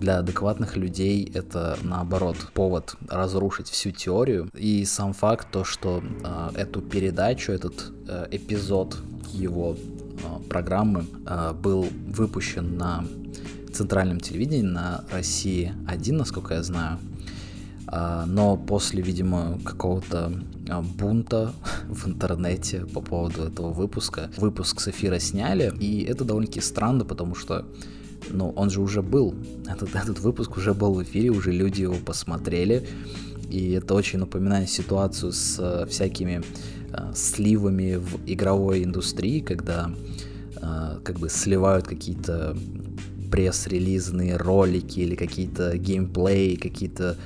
для 0.00 0.18
адекватных 0.18 0.76
людей 0.76 1.30
это 1.34 1.78
наоборот 1.82 2.36
повод 2.54 2.96
разрушить 3.08 3.68
всю 3.68 3.90
теорию. 3.90 4.48
И 4.54 4.84
сам 4.84 5.12
факт 5.12 5.48
то, 5.50 5.64
что 5.64 6.02
а, 6.24 6.50
эту 6.54 6.80
передачу, 6.82 7.52
этот 7.52 7.92
а, 8.08 8.28
эпизод 8.30 8.96
его 9.32 9.76
а, 10.24 10.40
программы 10.48 11.06
а, 11.26 11.52
был 11.52 11.86
выпущен 12.08 12.76
на 12.76 13.04
центральном 13.72 14.20
телевидении 14.20 14.62
на 14.62 15.04
России 15.10 15.74
1, 15.86 16.16
насколько 16.16 16.54
я 16.54 16.62
знаю. 16.62 16.98
А, 17.88 18.24
но 18.26 18.56
после, 18.56 19.02
видимо, 19.02 19.58
какого-то 19.64 20.32
а, 20.68 20.82
бунта 20.82 21.52
в 21.88 22.08
интернете 22.08 22.84
по 22.86 23.00
поводу 23.00 23.42
этого 23.42 23.72
выпуска, 23.72 24.30
выпуск 24.36 24.80
с 24.80 24.88
эфира 24.88 25.18
сняли, 25.18 25.72
и 25.78 26.02
это 26.02 26.24
довольно-таки 26.24 26.60
странно, 26.60 27.04
потому 27.04 27.34
что 27.34 27.64
ну, 28.30 28.52
он 28.56 28.70
же 28.70 28.80
уже 28.80 29.02
был, 29.02 29.34
этот, 29.66 29.94
этот 29.94 30.20
выпуск 30.20 30.56
уже 30.56 30.74
был 30.74 30.94
в 30.94 31.02
эфире, 31.02 31.30
уже 31.30 31.52
люди 31.52 31.82
его 31.82 31.94
посмотрели, 31.94 32.86
и 33.50 33.72
это 33.72 33.94
очень 33.94 34.18
напоминает 34.18 34.68
ситуацию 34.68 35.32
с 35.32 35.58
э, 35.58 35.86
всякими 35.86 36.42
э, 36.92 37.12
сливами 37.14 37.96
в 37.96 38.18
игровой 38.26 38.84
индустрии, 38.84 39.40
когда 39.40 39.90
э, 40.56 40.98
как 41.04 41.18
бы 41.18 41.28
сливают 41.28 41.86
какие-то 41.86 42.56
пресс-релизные 43.30 44.36
ролики 44.36 45.00
или 45.00 45.14
какие-то 45.14 45.76
геймплей, 45.76 46.56
какие-то 46.56 47.16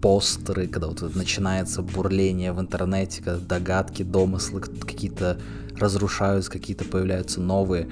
постеры, 0.00 0.66
когда 0.66 0.88
вот 0.88 1.14
начинается 1.14 1.82
бурление 1.82 2.52
в 2.52 2.60
интернете, 2.60 3.22
когда 3.22 3.40
догадки, 3.58 4.02
домыслы 4.02 4.60
какие-то 4.60 5.38
разрушаются, 5.78 6.50
какие-то 6.50 6.84
появляются 6.84 7.40
новые. 7.40 7.88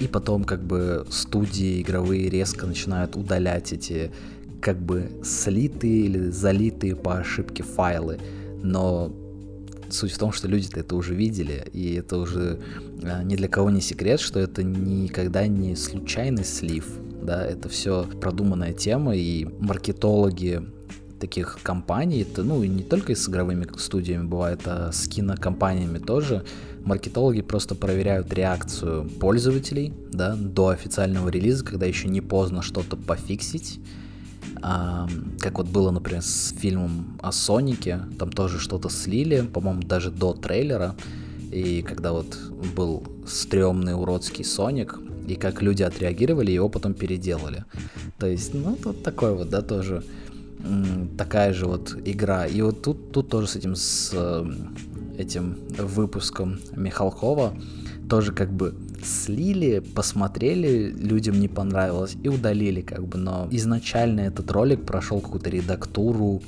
И 0.00 0.08
потом 0.08 0.44
как 0.44 0.62
бы 0.62 1.06
студии 1.10 1.80
игровые 1.80 2.28
резко 2.28 2.66
начинают 2.66 3.16
удалять 3.16 3.72
эти 3.72 4.10
как 4.60 4.80
бы 4.80 5.10
слитые 5.22 6.06
или 6.06 6.30
залитые 6.30 6.96
по 6.96 7.18
ошибке 7.18 7.62
файлы. 7.62 8.18
Но 8.62 9.12
суть 9.90 10.12
в 10.12 10.18
том, 10.18 10.32
что 10.32 10.48
люди-то 10.48 10.80
это 10.80 10.96
уже 10.96 11.14
видели, 11.14 11.66
и 11.72 11.94
это 11.94 12.18
уже 12.18 12.60
а, 13.02 13.22
ни 13.22 13.36
для 13.36 13.48
кого 13.48 13.70
не 13.70 13.80
секрет, 13.80 14.20
что 14.20 14.40
это 14.40 14.62
никогда 14.62 15.46
не 15.46 15.76
случайный 15.76 16.44
слив, 16.44 16.86
да, 17.22 17.44
это 17.44 17.68
все 17.68 18.06
продуманная 18.20 18.72
тема, 18.72 19.16
и 19.16 19.46
маркетологи 19.60 20.62
таких 21.20 21.58
компаний, 21.62 22.22
это, 22.22 22.42
ну, 22.42 22.62
и 22.62 22.68
не 22.68 22.82
только 22.82 23.14
с 23.14 23.28
игровыми 23.28 23.66
студиями 23.78 24.26
бывает, 24.26 24.60
а 24.66 24.90
с 24.92 25.08
кинокомпаниями 25.08 25.98
тоже, 25.98 26.44
маркетологи 26.84 27.42
просто 27.42 27.74
проверяют 27.74 28.32
реакцию 28.32 29.08
пользователей, 29.20 29.92
да, 30.12 30.36
до 30.36 30.68
официального 30.68 31.28
релиза, 31.28 31.64
когда 31.64 31.86
еще 31.86 32.08
не 32.08 32.20
поздно 32.20 32.62
что-то 32.62 32.96
пофиксить, 32.96 33.80
как 34.60 35.58
вот 35.58 35.66
было, 35.68 35.90
например, 35.90 36.22
с 36.22 36.54
фильмом 36.56 37.18
о 37.20 37.32
Сонике, 37.32 38.00
там 38.18 38.30
тоже 38.30 38.58
что-то 38.58 38.88
слили, 38.88 39.42
по-моему, 39.42 39.82
даже 39.82 40.10
до 40.10 40.32
трейлера, 40.32 40.94
и 41.50 41.82
когда 41.82 42.12
вот 42.12 42.36
был 42.76 43.02
стрёмный 43.26 43.94
уродский 43.94 44.44
Соник, 44.44 44.98
и 45.26 45.36
как 45.36 45.62
люди 45.62 45.82
отреагировали, 45.82 46.50
его 46.50 46.68
потом 46.68 46.94
переделали. 46.94 47.64
То 48.18 48.26
есть, 48.26 48.54
ну, 48.54 48.76
тут 48.76 49.02
такой 49.02 49.34
вот, 49.34 49.48
да, 49.48 49.62
тоже 49.62 50.02
такая 51.16 51.52
же 51.52 51.66
вот 51.66 51.96
игра. 52.04 52.46
И 52.46 52.60
вот 52.62 52.82
тут, 52.82 53.12
тут 53.12 53.28
тоже 53.28 53.46
с 53.48 53.56
этим, 53.56 53.74
с 53.74 54.10
э, 54.14 54.46
этим 55.18 55.58
выпуском 55.78 56.58
Михалкова 56.76 57.54
тоже 58.08 58.32
как 58.32 58.52
бы 58.52 58.74
слили, 59.02 59.80
посмотрели, 59.80 60.90
людям 60.90 61.38
не 61.40 61.48
понравилось 61.48 62.16
и 62.22 62.28
удалили 62.28 62.80
как 62.80 63.06
бы, 63.06 63.18
но 63.18 63.48
изначально 63.50 64.20
этот 64.20 64.50
ролик 64.50 64.84
прошел 64.84 65.20
какую-то 65.20 65.50
редактуру 65.50 66.42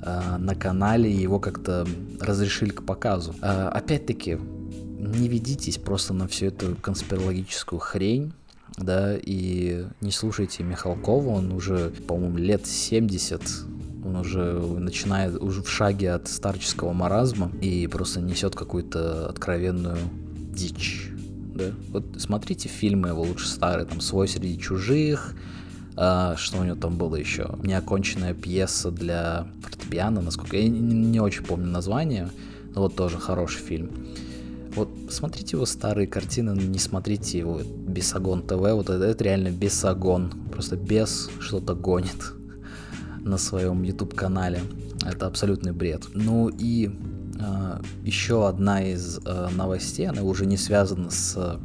э, 0.00 0.36
на 0.38 0.54
канале, 0.54 1.10
его 1.10 1.38
как-то 1.38 1.86
разрешили 2.20 2.70
к 2.70 2.84
показу. 2.84 3.34
Э, 3.40 3.68
опять-таки, 3.68 4.38
не 4.98 5.28
ведитесь 5.28 5.78
просто 5.78 6.14
на 6.14 6.28
всю 6.28 6.46
эту 6.46 6.76
конспирологическую 6.76 7.78
хрень, 7.78 8.32
да, 8.76 9.16
и 9.16 9.84
не 10.00 10.10
слушайте 10.10 10.62
Михалкова, 10.62 11.28
он 11.28 11.52
уже, 11.52 11.90
по-моему, 12.06 12.38
лет 12.38 12.66
70, 12.66 13.40
он 14.04 14.16
уже 14.16 14.60
начинает 14.78 15.40
уже 15.40 15.62
в 15.62 15.70
шаге 15.70 16.12
от 16.12 16.28
старческого 16.28 16.92
маразма 16.92 17.50
и 17.60 17.86
просто 17.86 18.20
несет 18.20 18.54
какую-то 18.54 19.28
откровенную 19.28 19.98
дичь 20.52 21.12
да. 21.54 21.72
Вот 21.90 22.04
смотрите 22.18 22.68
фильмы 22.68 23.08
его 23.08 23.22
лучше 23.22 23.48
старые, 23.48 23.86
там 23.86 24.00
«Свой 24.00 24.28
среди 24.28 24.58
чужих», 24.58 25.34
а, 25.94 26.36
что 26.36 26.58
у 26.58 26.64
него 26.64 26.76
там 26.76 26.96
было 26.96 27.16
еще? 27.16 27.54
Неоконченная 27.62 28.32
пьеса 28.32 28.90
для 28.90 29.46
фортепиано, 29.62 30.22
насколько 30.22 30.56
я 30.56 30.66
не, 30.68 30.80
не 30.80 31.20
очень 31.20 31.44
помню 31.44 31.66
название, 31.66 32.30
но 32.74 32.82
вот 32.82 32.96
тоже 32.96 33.18
хороший 33.18 33.60
фильм. 33.60 33.90
Вот 34.74 34.88
смотрите 35.10 35.56
его 35.56 35.66
старые 35.66 36.06
картины, 36.06 36.58
не 36.58 36.78
смотрите 36.78 37.38
его 37.38 37.60
Бесогон 37.62 38.42
ТВ, 38.42 38.56
вот 38.56 38.88
это, 38.88 39.04
это 39.04 39.24
реально 39.24 39.50
Бесогон, 39.50 40.30
просто 40.50 40.76
без 40.76 41.28
что-то 41.40 41.74
гонит 41.74 42.32
на 43.24 43.38
своем 43.38 43.82
YouTube 43.82 44.14
канале. 44.14 44.60
Это 45.04 45.26
абсолютный 45.26 45.72
бред. 45.72 46.08
Ну 46.14 46.48
и 46.48 46.90
а, 47.40 47.80
еще 48.04 48.48
одна 48.48 48.82
из 48.82 49.18
э, 49.24 49.48
новостей, 49.54 50.06
она 50.06 50.22
уже 50.22 50.46
не 50.46 50.56
связана 50.56 51.10
с 51.10 51.58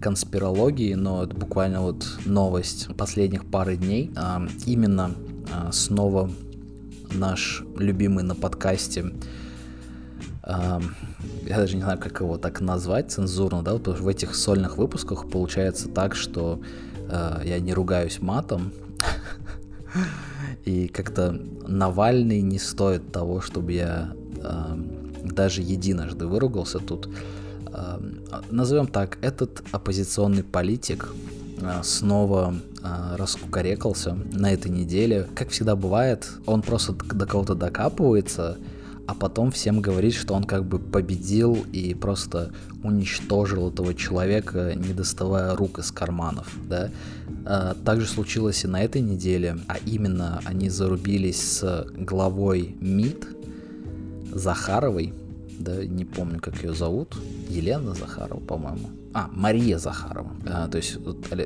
конспирологией, 0.00 0.94
но 0.94 1.24
это 1.24 1.36
буквально 1.36 1.82
вот 1.82 2.06
новость 2.24 2.88
последних 2.96 3.44
пары 3.44 3.76
дней. 3.76 4.10
А, 4.16 4.46
именно 4.66 5.12
а, 5.52 5.72
снова 5.72 6.30
наш 7.12 7.62
любимый 7.76 8.24
на 8.24 8.34
подкасте 8.34 9.12
я 10.46 11.56
даже 11.56 11.76
не 11.76 11.82
знаю, 11.82 11.98
как 11.98 12.20
его 12.20 12.38
так 12.38 12.60
назвать 12.60 13.12
цензурно, 13.12 13.62
да, 13.62 13.72
потому 13.74 13.96
что 13.96 14.04
в 14.04 14.08
этих 14.08 14.34
сольных 14.34 14.78
выпусках 14.78 15.28
получается 15.28 15.88
так, 15.88 16.14
что 16.14 16.60
э, 17.08 17.42
я 17.44 17.60
не 17.60 17.72
ругаюсь 17.74 18.20
матом, 18.20 18.72
и 20.64 20.88
как-то 20.88 21.32
Навальный 21.66 22.40
не 22.42 22.58
стоит 22.58 23.12
того, 23.12 23.40
чтобы 23.40 23.72
я 23.72 24.12
даже 25.22 25.62
единожды 25.62 26.26
выругался 26.26 26.78
тут. 26.78 27.08
Назовем 28.50 28.86
так, 28.86 29.18
этот 29.22 29.62
оппозиционный 29.72 30.42
политик 30.42 31.12
а, 31.62 31.82
снова 31.82 32.54
а, 32.82 33.16
раскукарекался 33.16 34.14
на 34.32 34.52
этой 34.52 34.70
неделе. 34.70 35.28
Как 35.34 35.50
всегда 35.50 35.76
бывает, 35.76 36.28
он 36.46 36.62
просто 36.62 36.92
до 36.92 37.26
кого-то 37.26 37.54
докапывается, 37.54 38.56
а 39.10 39.14
потом 39.14 39.50
всем 39.50 39.80
говорит, 39.80 40.14
что 40.14 40.34
он 40.34 40.44
как 40.44 40.64
бы 40.64 40.78
победил 40.78 41.66
и 41.72 41.94
просто 41.94 42.52
уничтожил 42.84 43.70
этого 43.70 43.92
человека, 43.92 44.72
не 44.76 44.92
доставая 44.92 45.56
рук 45.56 45.80
из 45.80 45.90
карманов, 45.90 46.56
да. 46.68 46.90
А, 47.44 47.74
также 47.84 48.06
случилось 48.06 48.62
и 48.62 48.68
на 48.68 48.80
этой 48.80 49.00
неделе, 49.02 49.58
а 49.66 49.78
именно 49.84 50.40
они 50.44 50.70
зарубились 50.70 51.42
с 51.42 51.88
главой 51.96 52.76
МИД 52.80 53.26
Захаровой, 54.32 55.12
да, 55.58 55.84
не 55.84 56.04
помню, 56.04 56.38
как 56.38 56.62
ее 56.62 56.72
зовут, 56.72 57.16
Елена 57.48 57.94
Захарова, 57.94 58.38
по-моему. 58.38 58.90
А, 59.12 59.28
Мария 59.32 59.78
Захарова. 59.78 60.30
То 60.70 60.76
есть 60.76 60.98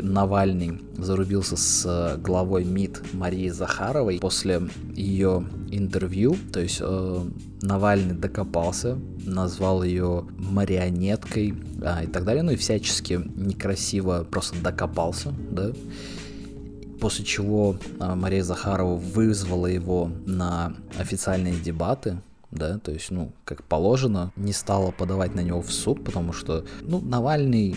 Навальный 0.03 0.83
зарубился 0.99 1.57
с 1.57 1.85
э, 1.87 2.19
главой 2.19 2.65
МИД 2.65 3.15
Марии 3.15 3.49
Захаровой 3.49 4.19
после 4.21 4.63
ее 4.95 5.47
интервью. 5.71 6.37
То 6.53 6.61
есть 6.61 6.79
э, 6.81 7.25
Навальный 7.63 8.15
докопался, 8.15 8.99
назвал 9.25 9.83
ее 9.83 10.27
марионеткой 10.37 11.55
а, 11.83 12.05
и 12.05 12.07
так 12.07 12.25
далее. 12.25 12.43
Ну 12.43 12.53
и 12.53 12.57
всячески 12.57 13.21
некрасиво 13.35 14.27
просто 14.31 14.61
докопался, 14.61 15.33
да. 15.51 15.73
После 17.01 17.25
чего 17.25 17.77
а, 17.99 18.15
Мария 18.15 18.43
Захарова 18.43 18.97
вызвала 18.97 19.67
его 19.69 20.11
на 20.27 20.75
официальные 20.99 21.57
дебаты 21.57 22.19
да, 22.55 22.79
то 22.79 22.93
есть, 22.93 23.11
ну, 23.11 23.33
как 23.45 23.65
положено, 23.65 24.33
не 24.37 24.53
стала 24.53 24.91
подавать 24.91 25.35
на 25.35 25.41
него 25.41 25.61
в 25.61 25.73
суд, 25.73 26.05
потому 26.05 26.33
что, 26.33 26.65
ну, 26.83 27.01
Навальный 27.01 27.77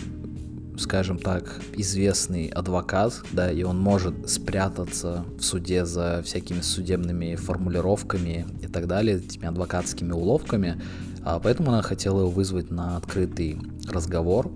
скажем 0.78 1.18
так, 1.18 1.60
известный 1.76 2.46
адвокат, 2.46 3.20
да, 3.32 3.50
и 3.50 3.62
он 3.62 3.80
может 3.80 4.30
спрятаться 4.30 5.24
в 5.38 5.42
суде 5.42 5.84
за 5.84 6.22
всякими 6.24 6.60
судебными 6.60 7.34
формулировками 7.34 8.46
и 8.62 8.66
так 8.66 8.86
далее, 8.86 9.16
этими 9.16 9.46
адвокатскими 9.46 10.12
уловками, 10.12 10.80
а 11.22 11.40
поэтому 11.40 11.70
она 11.70 11.82
хотела 11.82 12.20
его 12.20 12.30
вызвать 12.30 12.70
на 12.70 12.96
открытый 12.96 13.58
разговор 13.88 14.50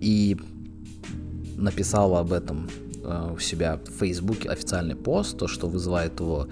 и 0.00 0.36
написала 1.56 2.20
об 2.20 2.32
этом 2.32 2.68
э, 3.02 3.32
у 3.34 3.38
себя 3.38 3.80
в 3.86 3.98
Фейсбуке 3.98 4.48
официальный 4.48 4.96
пост, 4.96 5.38
то, 5.38 5.46
что 5.46 5.68
вызывает 5.68 6.18
его 6.20 6.48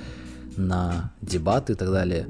на 0.57 1.13
дебаты 1.21 1.73
и 1.73 1.77
так 1.77 1.91
далее 1.91 2.27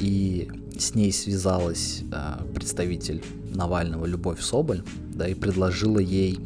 и 0.00 0.48
с 0.78 0.94
ней 0.94 1.12
связалась 1.12 2.02
э, 2.12 2.44
представитель 2.54 3.22
Навального 3.54 4.04
Любовь 4.06 4.40
Соболь, 4.40 4.82
да, 5.14 5.26
и 5.28 5.34
предложила 5.34 5.98
ей 5.98 6.38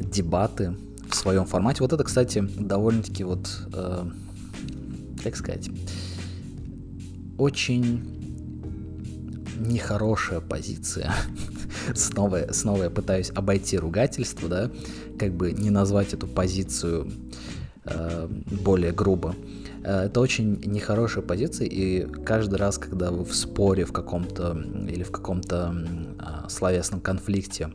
дебаты 0.00 0.74
в 1.08 1.14
своем 1.14 1.46
формате. 1.46 1.78
Вот 1.80 1.92
это, 1.92 2.04
кстати, 2.04 2.40
довольно-таки 2.40 3.24
вот, 3.24 3.48
э, 3.72 4.10
как 5.22 5.36
сказать, 5.36 5.70
очень 7.38 8.16
нехорошая 9.58 10.40
позиция. 10.40 11.12
снова, 11.94 12.48
снова 12.52 12.84
я 12.84 12.90
пытаюсь 12.90 13.30
обойти 13.34 13.78
ругательство, 13.78 14.48
да, 14.48 14.70
как 15.18 15.32
бы 15.34 15.52
не 15.52 15.70
назвать 15.70 16.12
эту 16.12 16.26
позицию 16.26 17.10
э, 17.84 18.28
более 18.62 18.92
грубо. 18.92 19.34
Э, 19.84 20.06
это 20.06 20.20
очень 20.20 20.60
нехорошая 20.64 21.22
позиция, 21.24 21.66
и 21.66 22.06
каждый 22.24 22.56
раз, 22.56 22.78
когда 22.78 23.10
вы 23.10 23.24
в 23.24 23.34
споре 23.34 23.84
в 23.84 23.92
каком-то 23.92 24.56
или 24.88 25.02
в 25.02 25.10
каком-то 25.10 25.74
э, 26.18 26.48
словесном 26.48 27.00
конфликте 27.00 27.70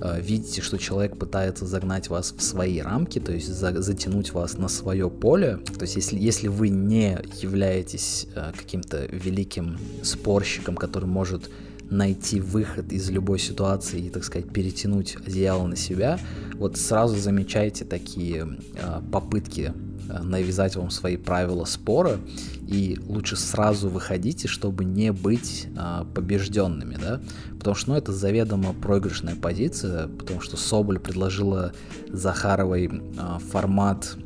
э, 0.00 0.20
видите, 0.20 0.60
что 0.60 0.78
человек 0.78 1.18
пытается 1.18 1.66
загнать 1.66 2.08
вас 2.08 2.34
в 2.36 2.42
свои 2.42 2.80
рамки, 2.80 3.18
то 3.18 3.32
есть 3.32 3.48
за, 3.48 3.80
затянуть 3.80 4.32
вас 4.32 4.58
на 4.58 4.68
свое 4.68 5.10
поле, 5.10 5.58
то 5.78 5.82
есть 5.82 5.96
если, 5.96 6.18
если 6.18 6.48
вы 6.48 6.68
не 6.68 7.18
являетесь 7.40 8.26
э, 8.34 8.52
каким-то 8.56 9.06
великим 9.06 9.78
спорщиком, 10.02 10.76
который 10.76 11.06
может 11.06 11.50
найти 11.90 12.40
выход 12.40 12.92
из 12.92 13.10
любой 13.10 13.38
ситуации 13.38 14.00
и, 14.00 14.10
так 14.10 14.24
сказать, 14.24 14.50
перетянуть 14.50 15.16
одеяло 15.26 15.66
на 15.66 15.76
себя, 15.76 16.18
вот 16.54 16.76
сразу 16.76 17.16
замечайте 17.16 17.84
такие 17.84 18.58
э, 18.74 19.00
попытки 19.10 19.72
навязать 20.08 20.76
вам 20.76 20.90
свои 20.90 21.16
правила 21.16 21.64
спора, 21.64 22.18
и 22.66 22.98
лучше 23.06 23.36
сразу 23.36 23.88
выходите, 23.88 24.48
чтобы 24.48 24.84
не 24.84 25.12
быть 25.12 25.68
э, 25.76 26.04
побежденными, 26.14 26.96
да, 27.00 27.20
потому 27.58 27.74
что, 27.74 27.90
ну, 27.90 27.96
это 27.96 28.12
заведомо 28.12 28.72
проигрышная 28.72 29.36
позиция, 29.36 30.08
потому 30.08 30.40
что 30.40 30.56
Соболь 30.56 30.98
предложила 30.98 31.72
Захаровой 32.12 32.86
э, 32.86 33.38
формат 33.50 34.16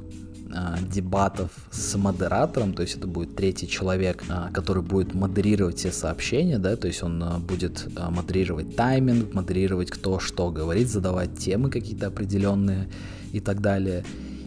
а, 0.55 0.79
дебатов 0.83 1.51
с 1.71 1.97
модератором, 1.97 2.75
то 2.75 2.83
есть 2.83 2.97
это 2.97 3.07
будет 3.07 3.37
третий 3.37 3.67
человек, 3.67 4.23
а, 4.29 4.51
который 4.53 4.83
будет 4.83 5.15
модерировать 5.15 5.79
все 5.79 5.93
сообщения, 5.93 6.59
да, 6.59 6.77
то 6.77 6.89
есть 6.89 7.03
он 7.03 7.23
а, 7.23 7.39
будет 7.39 7.89
модерировать 7.97 8.77
тайминг, 8.77 9.33
модерировать 9.33 9.91
кто 9.91 10.19
что 10.19 10.51
говорит, 10.51 10.89
задавать 10.89 11.39
темы 11.39 11.71
какие-то 11.71 12.09
определенные 12.09 12.89
и 13.33 13.41
так 13.41 13.63
далее. 13.63 14.05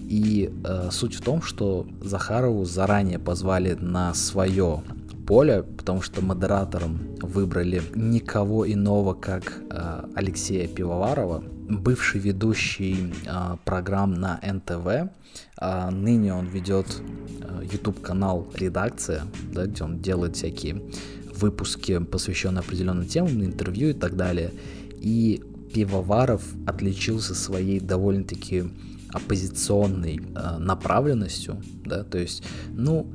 И 0.07 0.51
э, 0.63 0.89
суть 0.91 1.15
в 1.15 1.21
том, 1.21 1.41
что 1.41 1.87
Захарову 2.01 2.63
заранее 2.65 3.17
позвали 3.17 3.73
на 3.73 4.13
свое 4.13 4.83
поле, 5.25 5.63
потому 5.63 6.01
что 6.01 6.23
модератором 6.23 6.99
выбрали 7.21 7.81
никого 7.95 8.71
иного, 8.71 9.13
как 9.13 9.61
э, 9.69 10.03
Алексея 10.15 10.67
Пивоварова, 10.67 11.43
бывший 11.69 12.21
ведущий 12.21 13.13
э, 13.25 13.57
программ 13.65 14.13
на 14.13 14.39
НТВ. 14.43 15.11
А 15.57 15.91
ныне 15.91 16.33
он 16.33 16.45
ведет 16.47 17.01
э, 17.41 17.63
YouTube 17.71 18.01
канал 18.01 18.47
Редакция, 18.53 19.23
да, 19.51 19.65
где 19.65 19.83
он 19.83 19.99
делает 19.99 20.35
всякие 20.35 20.81
выпуски, 21.33 21.99
посвященные 21.99 22.59
определенным 22.59 23.07
темам, 23.07 23.43
интервью 23.43 23.89
и 23.89 23.93
так 23.93 24.15
далее. 24.15 24.51
И 24.99 25.43
Пивоваров 25.73 26.43
отличился 26.65 27.35
своей 27.35 27.79
довольно-таки 27.79 28.65
оппозиционной 29.15 30.19
э, 30.19 30.57
направленностью, 30.59 31.61
да, 31.85 32.03
то 32.03 32.17
есть, 32.17 32.43
ну, 32.73 33.07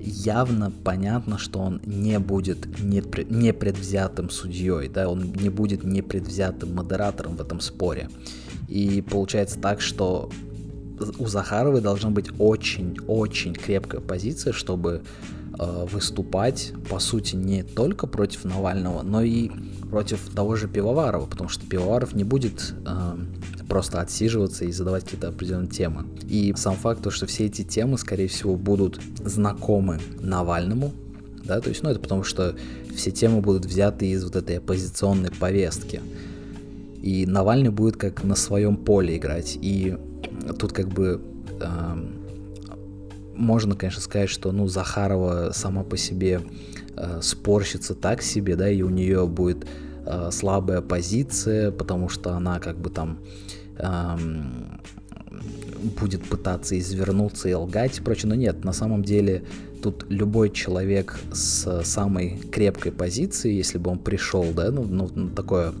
явно 0.00 0.70
понятно, 0.70 1.38
что 1.38 1.60
он 1.60 1.80
не 1.84 2.18
будет 2.18 2.66
непредвзятым 2.80 4.30
судьей, 4.30 4.88
да, 4.88 5.08
он 5.08 5.32
не 5.32 5.50
будет 5.50 5.84
непредвзятым 5.84 6.74
модератором 6.74 7.36
в 7.36 7.40
этом 7.40 7.60
споре. 7.60 8.08
И 8.68 9.02
получается 9.02 9.60
так, 9.60 9.80
что 9.80 10.30
у 11.18 11.26
Захаровой 11.26 11.80
должна 11.80 12.10
быть 12.10 12.30
очень-очень 12.38 13.54
крепкая 13.54 14.00
позиция, 14.00 14.52
чтобы 14.52 15.02
э, 15.58 15.86
выступать, 15.92 16.72
по 16.88 16.98
сути, 16.98 17.36
не 17.36 17.62
только 17.62 18.06
против 18.06 18.44
Навального, 18.44 19.02
но 19.02 19.22
и 19.22 19.50
против 19.92 20.30
того 20.34 20.56
же 20.56 20.68
Пивоварова, 20.68 21.26
потому 21.26 21.50
что 21.50 21.66
Пивоваров 21.66 22.14
не 22.14 22.24
будет 22.24 22.72
э, 22.86 23.16
просто 23.68 24.00
отсиживаться 24.00 24.64
и 24.64 24.72
задавать 24.72 25.04
какие-то 25.04 25.28
определенные 25.28 25.68
темы. 25.68 26.06
И 26.30 26.54
сам 26.56 26.76
факт, 26.76 27.02
то, 27.02 27.10
что 27.10 27.26
все 27.26 27.44
эти 27.44 27.62
темы, 27.62 27.98
скорее 27.98 28.26
всего, 28.26 28.56
будут 28.56 28.98
знакомы 29.22 30.00
Навальному, 30.18 30.92
да, 31.44 31.60
то 31.60 31.68
есть, 31.68 31.82
ну, 31.82 31.90
это 31.90 32.00
потому 32.00 32.24
что 32.24 32.56
все 32.96 33.10
темы 33.10 33.42
будут 33.42 33.66
взяты 33.66 34.06
из 34.06 34.24
вот 34.24 34.34
этой 34.34 34.56
оппозиционной 34.56 35.30
повестки. 35.30 36.00
И 37.02 37.26
Навальный 37.26 37.68
будет 37.68 37.98
как 37.98 38.24
на 38.24 38.34
своем 38.34 38.78
поле 38.78 39.18
играть. 39.18 39.58
И 39.60 39.98
тут 40.58 40.72
как 40.72 40.88
бы 40.88 41.20
э, 41.60 41.96
можно, 43.36 43.76
конечно, 43.76 44.00
сказать, 44.00 44.30
что, 44.30 44.52
ну, 44.52 44.68
Захарова 44.68 45.50
сама 45.52 45.82
по 45.84 45.98
себе 45.98 46.40
э, 46.96 47.20
спорщица 47.22 47.94
так 47.94 48.22
себе, 48.22 48.56
да, 48.56 48.68
и 48.68 48.82
у 48.82 48.90
нее 48.90 49.26
будет 49.26 49.66
э, 50.06 50.30
слабая 50.30 50.80
позиция, 50.80 51.70
потому 51.70 52.08
что 52.08 52.34
она 52.34 52.58
как 52.60 52.78
бы 52.78 52.90
там 52.90 53.18
эм, 53.78 54.80
будет 56.00 56.24
пытаться 56.24 56.78
извернуться 56.78 57.48
и 57.48 57.54
лгать 57.54 57.98
и 57.98 58.02
прочее, 58.02 58.28
но 58.28 58.34
нет, 58.34 58.64
на 58.64 58.72
самом 58.72 59.02
деле 59.02 59.44
тут 59.82 60.06
любой 60.08 60.50
человек 60.50 61.18
с 61.32 61.82
самой 61.84 62.38
крепкой 62.50 62.92
позицией, 62.92 63.56
если 63.56 63.78
бы 63.78 63.90
он 63.90 63.98
пришел, 63.98 64.46
да, 64.54 64.70
ну, 64.70 64.84
ну 64.84 65.28
такое 65.30 65.72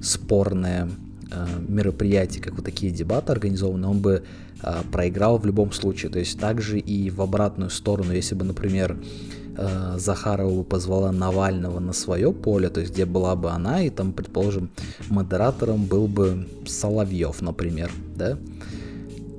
спорное 0.00 0.88
э, 1.30 1.46
мероприятие, 1.66 2.42
как 2.42 2.54
вот 2.54 2.64
такие 2.64 2.92
дебаты 2.92 3.32
организованы, 3.32 3.86
он 3.88 3.98
бы 4.00 4.22
э, 4.62 4.74
проиграл 4.92 5.38
в 5.38 5.46
любом 5.46 5.72
случае. 5.72 6.10
То 6.10 6.20
есть 6.20 6.38
также 6.38 6.78
и 6.78 7.10
в 7.10 7.20
обратную 7.20 7.70
сторону, 7.70 8.12
если 8.12 8.34
бы, 8.34 8.44
например, 8.44 8.96
э, 9.58 9.96
Захарова 9.98 10.58
бы 10.58 10.64
позвала 10.64 11.12
Навального 11.12 11.80
на 11.80 11.92
свое 11.92 12.32
поле, 12.32 12.68
то 12.68 12.80
есть 12.80 12.92
где 12.92 13.04
была 13.04 13.36
бы 13.36 13.50
она, 13.50 13.82
и 13.82 13.90
там, 13.90 14.12
предположим, 14.12 14.70
модератором 15.10 15.84
был 15.84 16.06
бы 16.06 16.46
Соловьев, 16.66 17.42
например, 17.42 17.90
да, 18.16 18.38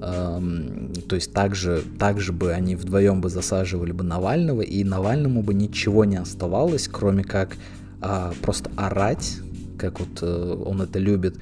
эм, 0.02 0.94
то 1.08 1.16
есть 1.16 1.34
также, 1.34 1.84
также 1.98 2.34
бы 2.34 2.52
они 2.52 2.76
вдвоем 2.76 3.22
бы 3.22 3.30
засаживали 3.30 3.94
бы 3.94 4.04
Навального, 4.04 4.62
и 4.62 4.84
Навальному 4.84 5.42
бы 5.42 5.54
ничего 5.54 6.06
не 6.06 6.18
оставалось, 6.18 6.88
кроме 6.88 7.24
как 7.24 7.56
э, 8.02 8.32
просто 8.42 8.70
орать, 8.76 9.38
как 9.78 10.00
вот 10.00 10.20
э, 10.22 10.64
он 10.66 10.82
это 10.82 11.00
любит, 11.00 11.38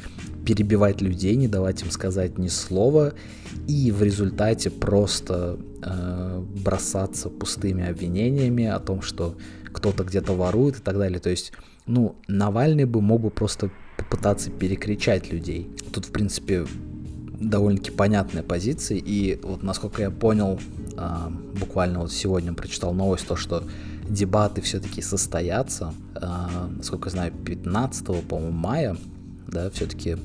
перебивать 0.46 1.02
людей, 1.02 1.36
не 1.36 1.48
давать 1.48 1.82
им 1.82 1.92
сказать 1.92 2.38
ни 2.38 2.48
слова, 2.48 3.14
и 3.68 3.92
в 3.92 4.04
результате 4.04 4.70
просто 4.70 5.58
э, 5.84 6.44
бросаться 6.64 7.30
пустыми 7.30 7.88
обвинениями 7.88 8.66
о 8.66 8.80
том, 8.80 9.02
что 9.02 9.38
кто-то 9.72 10.04
где-то 10.04 10.34
ворует 10.34 10.80
и 10.80 10.82
так 10.82 10.98
далее. 10.98 11.20
То 11.20 11.30
есть, 11.30 11.54
ну, 11.86 12.16
Навальный 12.28 12.86
бы 12.86 13.02
мог 13.02 13.22
бы 13.22 13.30
просто 13.30 13.72
попытаться 13.98 14.50
перекричать 14.52 15.32
людей. 15.32 15.70
Тут, 15.92 16.06
в 16.06 16.12
принципе, 16.12 16.66
довольно-таки 17.40 17.92
понятная 17.92 18.44
позиция, 18.44 18.98
и 18.98 19.40
вот 19.44 19.64
насколько 19.64 20.02
я 20.02 20.12
понял, 20.12 20.60
э, 20.98 21.30
буквально 21.60 22.00
вот 22.00 22.12
сегодня 22.12 22.54
прочитал 22.54 22.94
новость, 22.94 23.28
то, 23.28 23.36
что 23.36 23.64
дебаты 24.10 24.62
все-таки 24.62 25.02
состоятся, 25.02 25.94
э, 26.16 26.20
насколько 26.78 27.10
я 27.10 27.12
знаю, 27.12 27.34
15, 27.46 28.24
по-моему, 28.28 28.52
мая, 28.52 28.98
да, 29.48 29.70
все-таки 29.70 30.18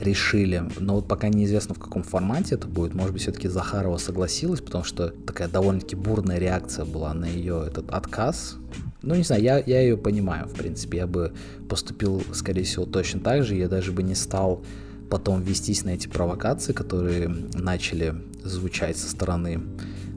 решили. 0.00 0.62
Но 0.78 0.96
вот 0.96 1.08
пока 1.08 1.28
неизвестно, 1.28 1.74
в 1.74 1.78
каком 1.78 2.02
формате 2.02 2.54
это 2.54 2.66
будет. 2.66 2.94
Может 2.94 3.12
быть, 3.12 3.22
все-таки 3.22 3.48
Захарова 3.48 3.96
согласилась, 3.96 4.60
потому 4.60 4.84
что 4.84 5.08
такая 5.08 5.48
довольно-таки 5.48 5.96
бурная 5.96 6.38
реакция 6.38 6.84
была 6.84 7.14
на 7.14 7.26
ее 7.26 7.64
этот 7.66 7.90
отказ. 7.90 8.56
Ну, 9.02 9.14
не 9.14 9.22
знаю, 9.22 9.42
я, 9.42 9.58
я 9.58 9.80
ее 9.80 9.96
понимаю, 9.96 10.46
в 10.48 10.54
принципе. 10.54 10.98
Я 10.98 11.06
бы 11.06 11.32
поступил, 11.68 12.22
скорее 12.32 12.64
всего, 12.64 12.84
точно 12.84 13.20
так 13.20 13.44
же. 13.44 13.54
Я 13.54 13.68
даже 13.68 13.92
бы 13.92 14.02
не 14.02 14.14
стал 14.14 14.62
потом 15.08 15.40
вестись 15.42 15.84
на 15.84 15.90
эти 15.90 16.08
провокации, 16.08 16.72
которые 16.72 17.28
начали 17.28 18.14
звучать 18.42 18.96
со 18.96 19.08
стороны 19.08 19.60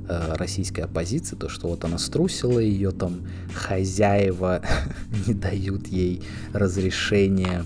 э, 0.07 0.33
российской 0.35 0.81
оппозиции, 0.81 1.35
то, 1.35 1.49
что 1.49 1.67
вот 1.67 1.83
она 1.85 1.97
струсила, 1.97 2.59
ее 2.59 2.91
там 2.91 3.27
хозяева 3.53 4.61
не 5.27 5.33
дают 5.33 5.87
ей 5.87 6.23
разрешения 6.53 7.65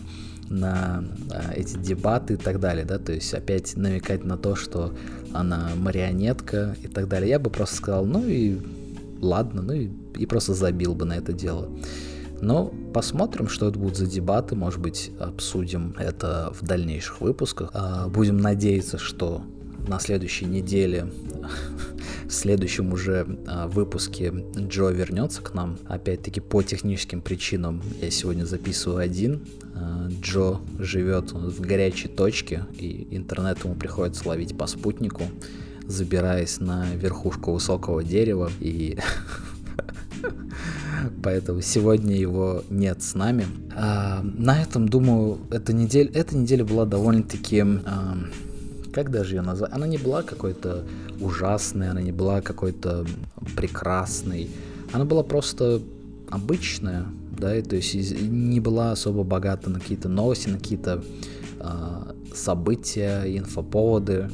на 0.54 1.04
а, 1.32 1.54
эти 1.54 1.78
дебаты 1.78 2.36
и 2.36 2.38
так 2.38 2.60
далее, 2.60 2.86
да, 2.86 3.00
то 3.00 3.12
есть 3.12 3.34
опять 3.34 3.76
намекать 3.76 4.24
на 4.24 4.38
то, 4.38 4.56
что 4.56 4.94
она 5.34 5.72
марионетка 5.76 6.76
и 6.82 6.88
так 6.88 7.08
далее. 7.08 7.30
Я 7.30 7.40
бы 7.40 7.50
просто 7.50 7.76
сказал, 7.76 8.06
ну 8.06 8.26
и 8.26 8.60
ладно, 9.22 9.62
ну 9.62 9.74
и, 9.74 9.90
и 10.16 10.26
просто 10.26 10.54
забил 10.54 10.96
бы 10.96 11.06
на 11.06 11.14
это 11.14 11.34
дело. 11.34 11.70
Но 12.42 12.74
посмотрим, 12.94 13.48
что 13.48 13.70
это 13.70 13.80
будут 13.80 13.98
за 13.98 14.06
дебаты, 14.06 14.56
может 14.56 14.82
быть, 14.82 15.12
обсудим 15.20 15.96
это 15.98 16.54
в 16.54 16.66
дальнейших 16.66 17.22
выпусках. 17.22 17.70
А, 17.74 18.08
будем 18.10 18.38
надеяться, 18.38 18.98
что 18.98 19.44
на 19.88 20.00
следующей 20.00 20.46
неделе 20.46 21.08
в 22.28 22.32
следующем 22.32 22.94
уже 22.94 23.28
а, 23.48 23.68
выпуске 23.68 24.34
Джо 24.58 24.90
вернется 24.90 25.42
к 25.42 25.54
нам. 25.54 25.78
Опять-таки 25.88 26.40
по 26.40 26.64
техническим 26.64 27.22
причинам 27.22 27.82
я 28.02 28.10
сегодня 28.10 28.46
записываю 28.46 29.00
один. 29.00 29.46
А, 29.76 30.08
Джо 30.22 30.60
живет 30.80 31.32
в 31.32 31.62
горячей 31.62 32.08
точке, 32.08 32.66
и 32.78 33.08
интернет 33.12 33.64
ему 33.64 33.76
приходится 33.76 34.28
ловить 34.28 34.58
по 34.58 34.68
спутнику, 34.68 35.24
забираясь 35.86 36.60
на 36.60 36.88
верхушку 36.96 37.54
высокого 37.54 38.04
дерева. 38.04 38.50
И 38.60 38.98
поэтому 41.24 41.62
сегодня 41.62 42.16
его 42.16 42.64
нет 42.70 43.04
с 43.04 43.14
нами. 43.14 43.46
А, 43.76 44.22
на 44.24 44.62
этом, 44.62 44.88
думаю, 44.88 45.40
эта 45.52 45.74
неделя, 45.74 46.10
эта 46.14 46.36
неделя 46.36 46.66
была 46.66 46.86
довольно-таки 46.86 47.62
а, 47.62 48.18
как 48.94 49.10
даже 49.12 49.36
ее 49.36 49.42
назвать? 49.42 49.72
Она 49.74 49.88
не 49.88 49.98
была 49.98 50.22
какой-то 50.22 50.86
ужасной, 51.20 51.90
она 51.90 52.02
не 52.02 52.12
была 52.12 52.42
какой-то 52.42 53.06
прекрасной. 53.56 54.50
Она 54.92 55.04
была 55.06 55.24
просто 55.24 55.82
обычная, 56.30 57.06
да, 57.38 57.58
и, 57.58 57.62
то 57.62 57.76
есть 57.76 57.94
не 58.22 58.60
была 58.60 58.92
особо 58.92 59.24
богата 59.24 59.70
на 59.70 59.80
какие-то 59.80 60.10
новости, 60.10 60.50
на 60.50 60.58
какие-то 60.58 61.04
э, 61.60 62.14
события, 62.34 63.24
инфоповоды. 63.26 64.30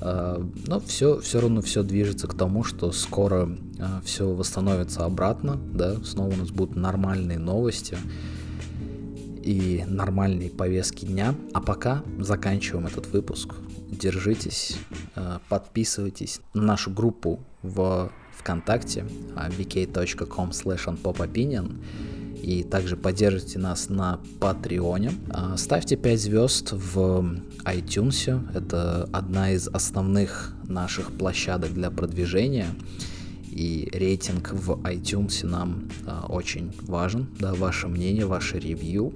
Э, 0.00 0.44
но 0.66 0.80
все, 0.80 1.20
все 1.20 1.40
равно 1.40 1.62
все 1.62 1.82
движется 1.82 2.26
к 2.26 2.34
тому, 2.34 2.64
что 2.64 2.92
скоро 2.92 3.48
э, 3.78 3.84
все 4.04 4.30
восстановится 4.30 5.04
обратно, 5.04 5.58
да, 5.72 5.96
снова 6.04 6.34
у 6.34 6.36
нас 6.36 6.50
будут 6.50 6.76
нормальные 6.76 7.38
новости 7.38 7.96
и 9.42 9.84
нормальные 9.88 10.50
повестки 10.50 11.06
дня. 11.06 11.34
А 11.54 11.60
пока 11.60 12.02
заканчиваем 12.18 12.86
этот 12.86 13.06
выпуск 13.12 13.54
держитесь, 13.90 14.78
э, 15.14 15.38
подписывайтесь 15.48 16.40
на 16.54 16.62
нашу 16.62 16.90
группу 16.90 17.40
в 17.62 18.10
ВКонтакте 18.38 19.04
vk.com 19.34 20.50
slash 20.50 21.76
и 22.42 22.62
также 22.62 22.96
поддержите 22.96 23.58
нас 23.58 23.88
на 23.88 24.20
Патреоне. 24.38 25.12
А, 25.30 25.56
ставьте 25.56 25.96
5 25.96 26.20
звезд 26.20 26.72
в 26.72 27.40
iTunes, 27.64 28.40
это 28.54 29.08
одна 29.12 29.50
из 29.50 29.66
основных 29.68 30.54
наших 30.68 31.10
площадок 31.12 31.72
для 31.72 31.90
продвижения 31.90 32.68
и 33.50 33.88
рейтинг 33.92 34.52
в 34.52 34.72
iTunes 34.82 35.46
нам 35.46 35.88
очень 36.28 36.72
важен, 36.82 37.26
да, 37.40 37.54
ваше 37.54 37.88
мнение, 37.88 38.26
ваше 38.26 38.58
ревью. 38.58 39.14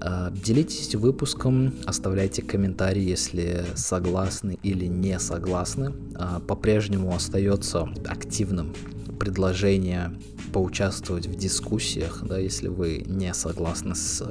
А, 0.00 0.30
делитесь 0.30 0.94
выпуском, 0.94 1.74
оставляйте 1.84 2.42
комментарии, 2.42 3.02
если 3.02 3.64
согласны 3.74 4.58
или 4.62 4.86
не 4.86 5.18
согласны. 5.18 5.92
А, 6.14 6.40
по-прежнему 6.40 7.14
остается 7.14 7.88
активным 8.06 8.74
предложение 9.18 10.12
поучаствовать 10.52 11.26
в 11.26 11.36
дискуссиях, 11.36 12.22
да, 12.22 12.38
если 12.38 12.68
вы 12.68 13.04
не 13.06 13.34
согласны 13.34 13.94
с 13.94 14.22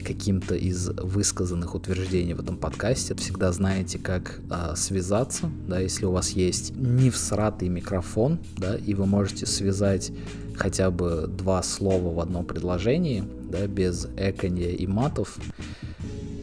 каким-то 0.00 0.54
из 0.54 0.88
высказанных 0.88 1.74
утверждений 1.74 2.34
в 2.34 2.40
этом 2.40 2.56
подкасте. 2.56 3.14
Всегда 3.14 3.52
знаете, 3.52 3.98
как 3.98 4.40
а, 4.50 4.74
связаться, 4.76 5.50
да, 5.68 5.78
если 5.80 6.04
у 6.04 6.12
вас 6.12 6.30
есть 6.30 6.74
не 6.76 7.10
всратый 7.10 7.68
микрофон, 7.68 8.38
да, 8.56 8.76
и 8.76 8.94
вы 8.94 9.06
можете 9.06 9.46
связать 9.46 10.12
хотя 10.56 10.90
бы 10.90 11.26
два 11.26 11.62
слова 11.62 12.14
в 12.14 12.20
одном 12.20 12.44
предложении, 12.44 13.24
да, 13.50 13.66
без 13.66 14.06
эконья 14.16 14.70
и 14.70 14.86
матов. 14.86 15.38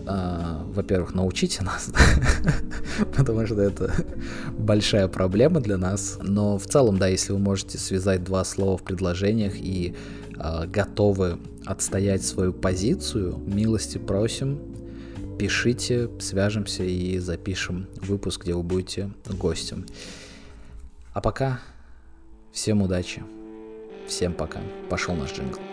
Uh, 0.08 0.72
во-первых, 0.72 1.14
научите 1.14 1.64
нас, 1.64 1.92
потому 3.18 3.46
что 3.46 3.60
это 3.60 3.94
большая 4.58 5.10
проблема 5.10 5.60
для 5.60 5.78
нас. 5.78 6.18
Но 6.22 6.58
в 6.58 6.66
целом, 6.66 6.98
да, 6.98 7.08
если 7.08 7.34
вы 7.34 7.40
можете 7.40 7.78
связать 7.78 8.24
два 8.24 8.46
слова 8.46 8.78
в 8.78 8.84
предложениях 8.84 9.56
и 9.58 9.96
uh, 10.36 10.66
готовы 10.66 11.40
отстоять 11.66 12.24
свою 12.24 12.54
позицию, 12.54 13.38
милости 13.46 13.98
просим, 13.98 14.60
пишите, 15.38 16.10
свяжемся 16.20 16.84
и 16.84 17.18
запишем 17.20 17.88
выпуск, 18.02 18.44
где 18.44 18.54
вы 18.54 18.64
будете 18.64 19.12
гостем. 19.26 19.86
А 21.14 21.20
пока 21.20 21.60
всем 22.54 22.82
удачи, 22.82 23.24
всем 24.08 24.34
пока. 24.34 24.62
Пошел 24.90 25.16
наш 25.16 25.34
джингл. 25.34 25.67